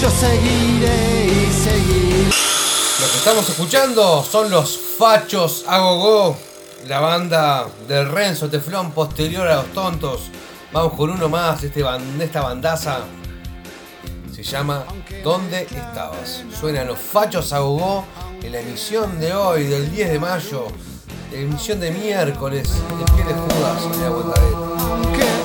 [0.00, 2.30] Yo seguiré y seguiré.
[3.00, 6.36] Lo que estamos escuchando son los Fachos a Gogó,
[6.86, 10.30] la banda de Renzo Teflón posterior a los tontos.
[10.72, 13.00] Vamos con uno más de, este de esta bandaza.
[14.32, 14.84] Se llama
[15.22, 16.44] ¿Dónde estabas?
[16.58, 18.04] Suenan los fachos a Gogó
[18.42, 20.66] en la emisión de hoy, del 10 de mayo,
[21.32, 24.76] la emisión de miércoles de en el Aguantadero.
[25.04, 25.39] En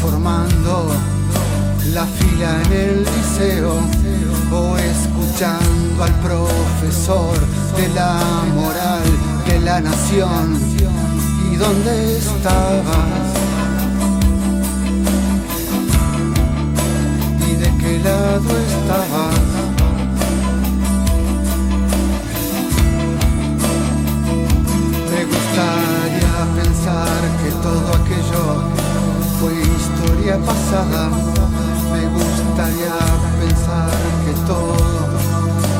[0.00, 0.86] formando
[1.92, 3.72] la fila en el liceo
[4.52, 7.36] o escuchando al profesor
[7.76, 8.20] de la
[8.54, 9.02] moral
[9.48, 10.60] de la nación.
[11.50, 13.26] ¿Y dónde estabas?
[17.48, 19.40] ¿Y de qué lado estabas?
[25.10, 28.79] Me gustaría pensar que todo aquello
[29.40, 31.08] fue historia pasada.
[31.92, 32.96] Me gustaría
[33.40, 33.90] pensar
[34.24, 34.76] que todo,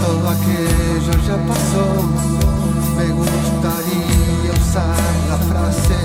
[0.02, 1.86] todo aquello ya pasó.
[2.96, 4.96] Me gustaría usar
[5.28, 6.00] la frase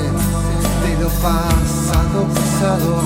[0.84, 3.02] de lo pasado pasado.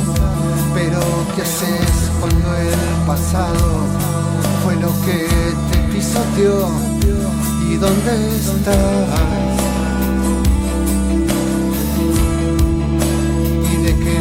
[0.74, 1.00] Pero
[1.36, 3.68] ¿qué haces cuando el pasado
[4.64, 5.28] fue lo que
[5.72, 6.70] te pisoteó?
[7.70, 9.49] ¿Y dónde estás?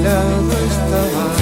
[0.08, 1.37] De qué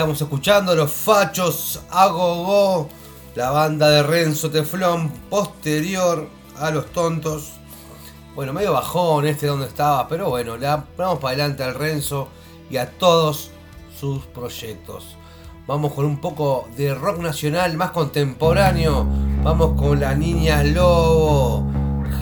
[0.00, 2.88] estamos escuchando los fachos a Gogó,
[3.34, 6.26] la banda de Renzo Teflón posterior
[6.58, 7.50] a los tontos.
[8.34, 12.28] Bueno, medio bajón este donde estaba, pero bueno, le vamos para adelante al Renzo
[12.70, 13.50] y a todos
[13.94, 15.18] sus proyectos.
[15.66, 19.06] Vamos con un poco de rock nacional más contemporáneo.
[19.42, 21.70] Vamos con la niña Lobo,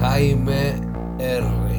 [0.01, 0.81] Jaime
[1.21, 1.78] R.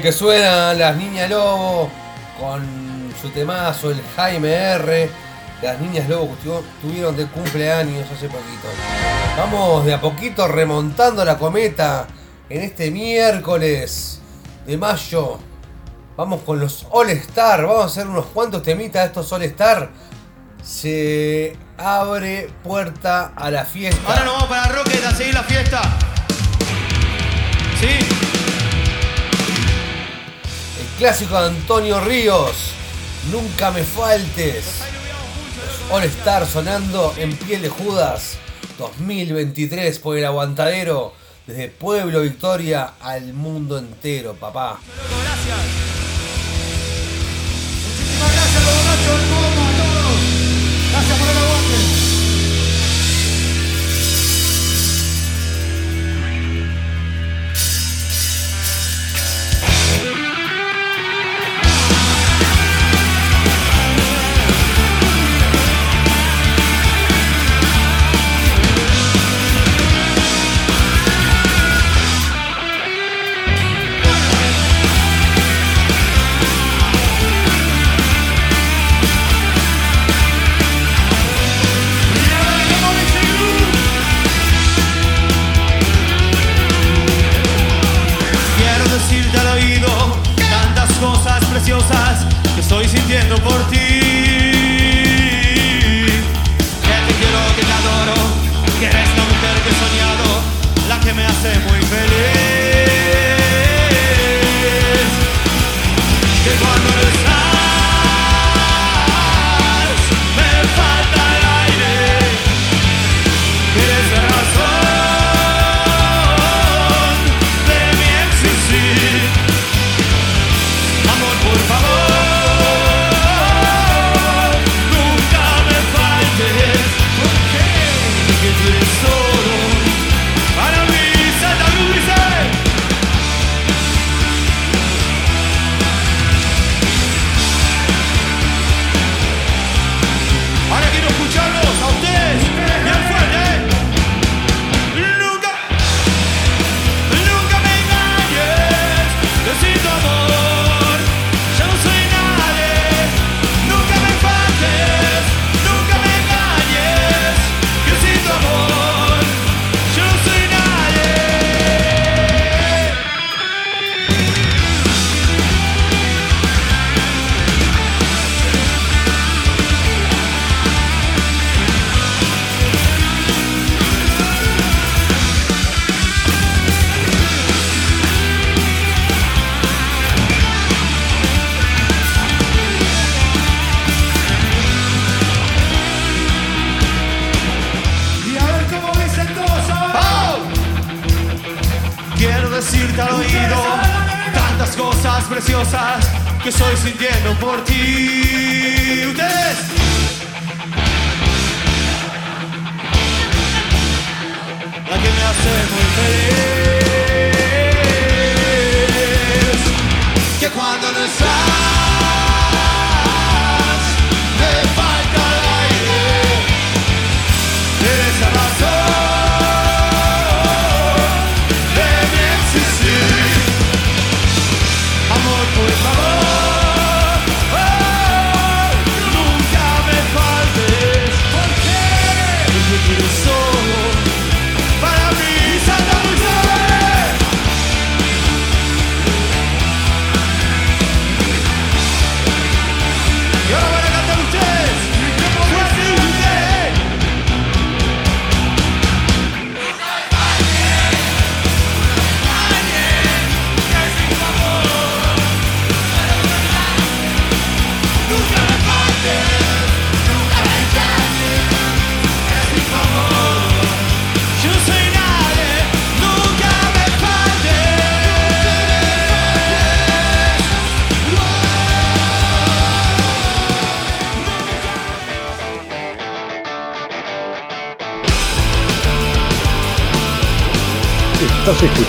[0.00, 1.90] que suenan las Niñas Lobo
[2.40, 5.10] con su temazo, el Jaime R.
[5.60, 6.50] Las Niñas Lobo que
[6.80, 8.68] tuvieron de cumpleaños hace poquito.
[9.36, 12.06] Vamos de a poquito remontando la cometa
[12.48, 14.20] en este miércoles
[14.66, 15.38] de mayo.
[16.16, 17.66] Vamos con los All Star.
[17.66, 19.90] Vamos a hacer unos cuantos temitas de estos All Star.
[20.62, 24.00] Se abre puerta a la fiesta.
[24.06, 25.82] Ahora nos vamos para Rocket a seguir la fiesta.
[27.80, 28.11] Sí.
[31.02, 32.52] Clásico de Antonio Ríos.
[33.32, 34.82] Nunca me faltes.
[35.90, 38.38] All Star sonando en piel de Judas.
[38.78, 41.12] 2023 por el aguantadero.
[41.44, 44.78] Desde Pueblo Victoria al mundo entero, papá.
[45.24, 45.58] Gracias,
[48.56, 48.84] a todos.
[50.92, 51.61] Gracias por el aguante.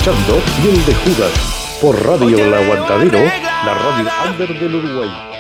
[0.04, 5.33] Escuchando Piel de Judas por Radio El Aguantadero, la radio under del Uruguay.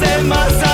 [0.00, 0.69] ser é mais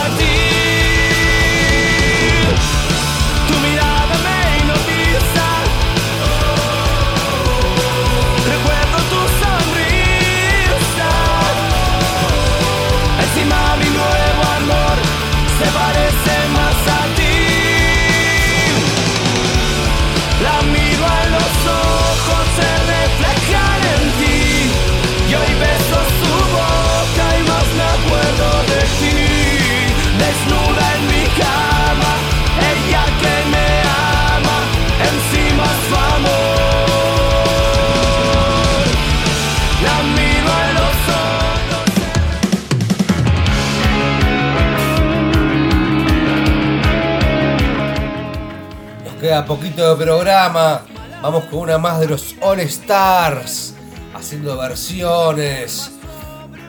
[49.36, 50.82] queda poquito de programa.
[51.20, 53.74] Vamos con una más de los All Stars.
[54.14, 55.90] Haciendo versiones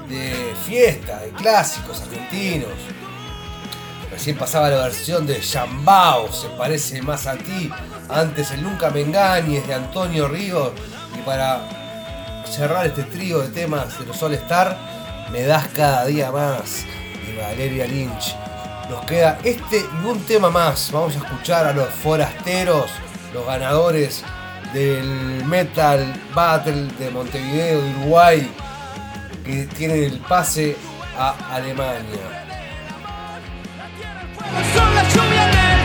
[0.10, 2.68] de fiesta, de clásicos argentinos.
[4.12, 7.72] Recién pasaba la versión de Yambao, se parece más a ti.
[8.10, 10.72] Antes el Nunca Me Engañes de Antonio Ríos.
[11.18, 11.62] Y para
[12.50, 14.78] cerrar este trío de temas de los All Star,
[15.32, 16.84] me das cada día más
[17.26, 18.36] de Valeria Lynch.
[18.90, 20.92] Nos queda este y un tema más.
[20.92, 22.90] Vamos a escuchar a los forasteros,
[23.34, 24.24] los ganadores
[24.74, 28.52] del Metal Battle de Montevideo, de Uruguay,
[29.44, 30.78] que tienen el pase
[31.18, 32.46] a Alemania.
[34.74, 35.78] Son la lluvia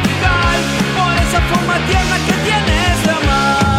[0.97, 3.72] por esa forma tierna que tienes amar.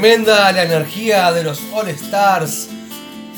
[0.00, 2.70] Tremenda la energía de los All Stars.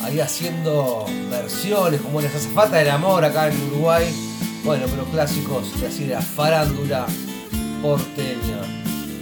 [0.05, 4.05] Ahí haciendo versiones como las azafatas del amor acá en Uruguay.
[4.62, 7.06] Bueno, pero clásicos de así de la farándula
[7.82, 8.62] porteña.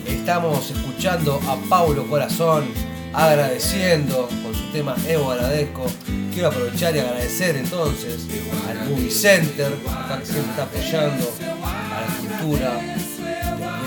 [0.07, 2.67] Estamos escuchando a Paulo Corazón
[3.15, 5.87] agradeciendo con su tema Evo Agradezco.
[6.35, 8.27] Quiero aprovechar y agradecer entonces
[8.69, 11.33] al Movie Center, que siempre está apoyando
[11.65, 12.75] a la cultura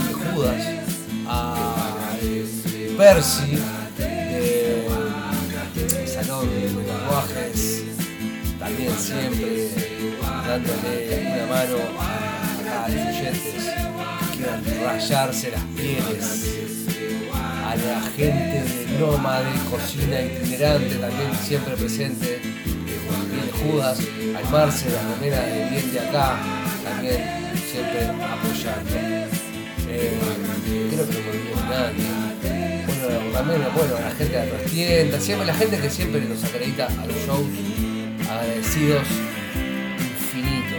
[0.07, 0.65] de Judas,
[1.27, 1.62] a
[2.97, 3.57] Percy
[3.97, 4.85] del
[6.07, 7.83] Salón de Tatuajes,
[8.59, 9.69] también siempre
[10.47, 13.73] dándole una mano a, a los oyentes
[14.31, 16.25] que quieran rayarse las pieles,
[17.65, 23.97] a la gente de Nómade, Cocina Itinerante, también siempre presente, bien Judas,
[24.37, 26.37] al Marce, la remera de bien de acá,
[26.83, 27.21] también
[27.71, 28.95] siempre apoyando.
[29.89, 30.17] Eh,
[30.89, 31.27] creo que no de
[31.69, 32.22] nadie.
[33.33, 37.05] También bueno, la gente de las tiendas, siempre la gente que siempre nos acredita a
[37.05, 37.45] los shows,
[38.29, 39.07] agradecidos
[39.99, 40.75] infinito.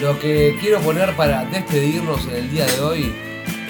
[0.00, 3.14] Lo que quiero poner para despedirnos en el día de hoy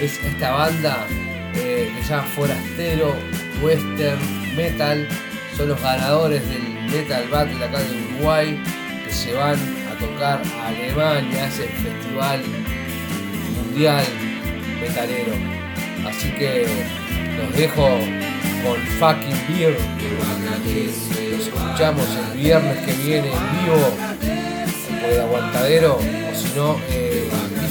[0.01, 1.07] es esta banda
[1.55, 3.15] eh, que se llama Forastero
[3.63, 5.09] Western Metal.
[5.57, 8.63] Son los ganadores del Metal Battle acá de Uruguay
[9.07, 9.59] que se van
[9.91, 12.43] a tocar a Alemania, a ese festival
[13.57, 14.05] mundial
[14.81, 15.33] metalero.
[16.07, 16.67] Así que
[17.39, 17.89] los dejo
[18.65, 19.77] con fucking beer.
[21.33, 23.91] Los escuchamos el viernes que viene en vivo
[25.01, 27.29] por el aguantadero o si no eh,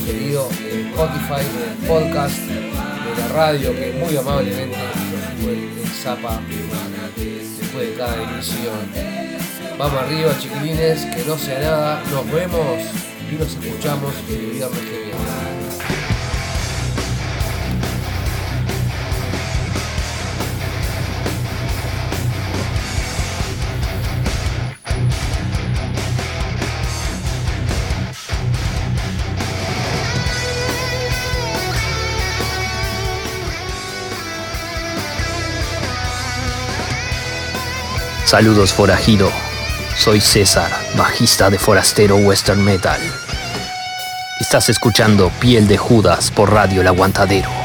[0.10, 4.77] en Spotify, en podcast de la radio que muy amablemente
[5.41, 6.41] nos zapa
[7.15, 9.18] después de cada emisión.
[9.77, 12.81] Vamos arriba chiquilines, que no sea nada, nos vemos
[13.31, 15.07] y nos escuchamos el viernes que viene.
[38.28, 39.32] Saludos forajido.
[39.95, 42.99] Soy César, bajista de Forastero Western Metal.
[44.41, 47.57] Estás escuchando Piel de Judas por Radio El Aguantadero.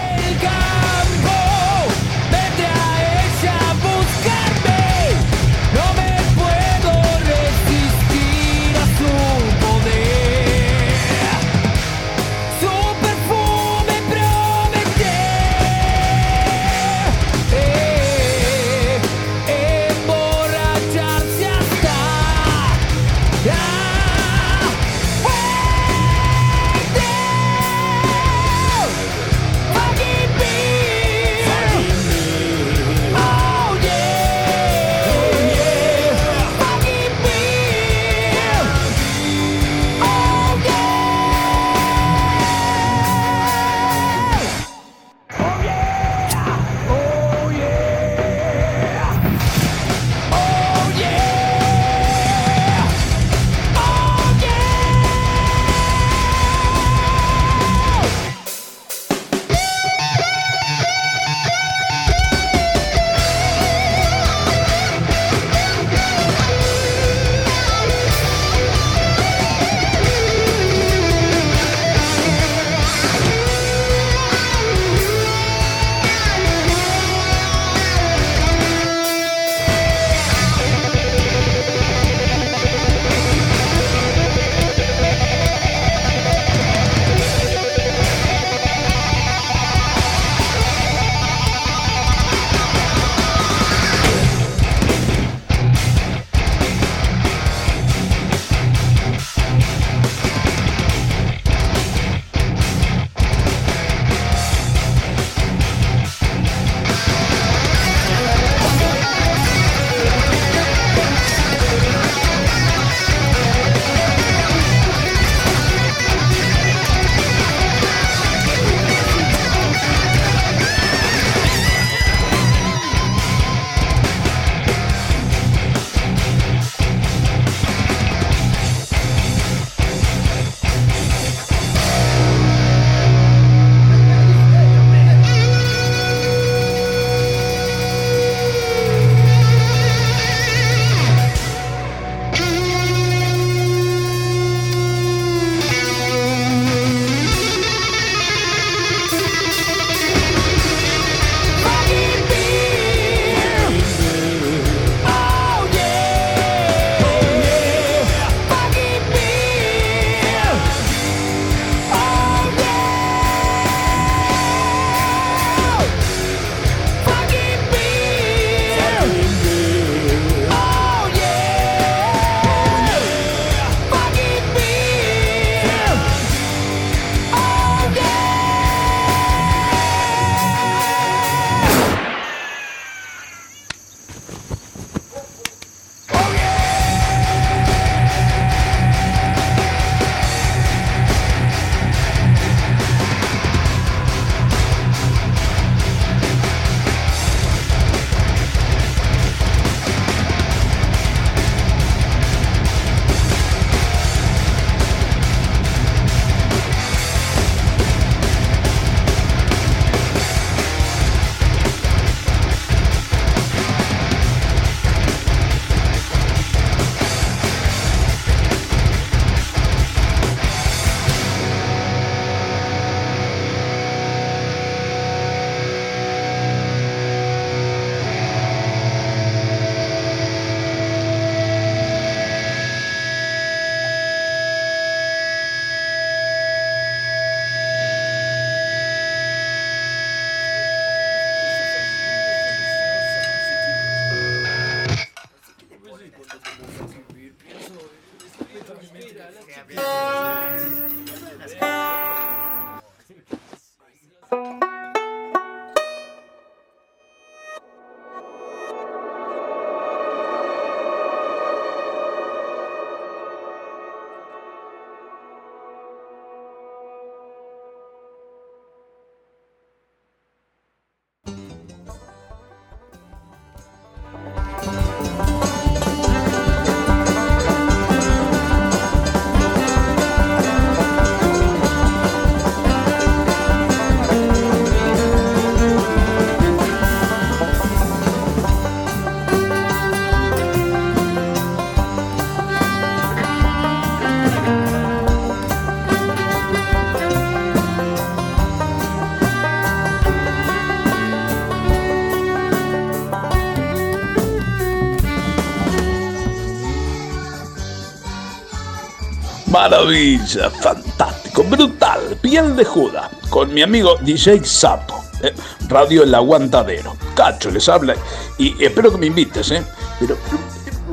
[309.62, 315.32] Maravilla, fantástico, brutal, piel de Judas, con mi amigo DJ Sapo, eh,
[315.68, 316.96] Radio El Aguantadero.
[317.14, 317.94] Cacho les habla
[318.38, 319.62] y espero que me invites, ¿eh?
[320.00, 320.16] Pero,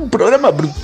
[0.00, 0.79] un programa brutal.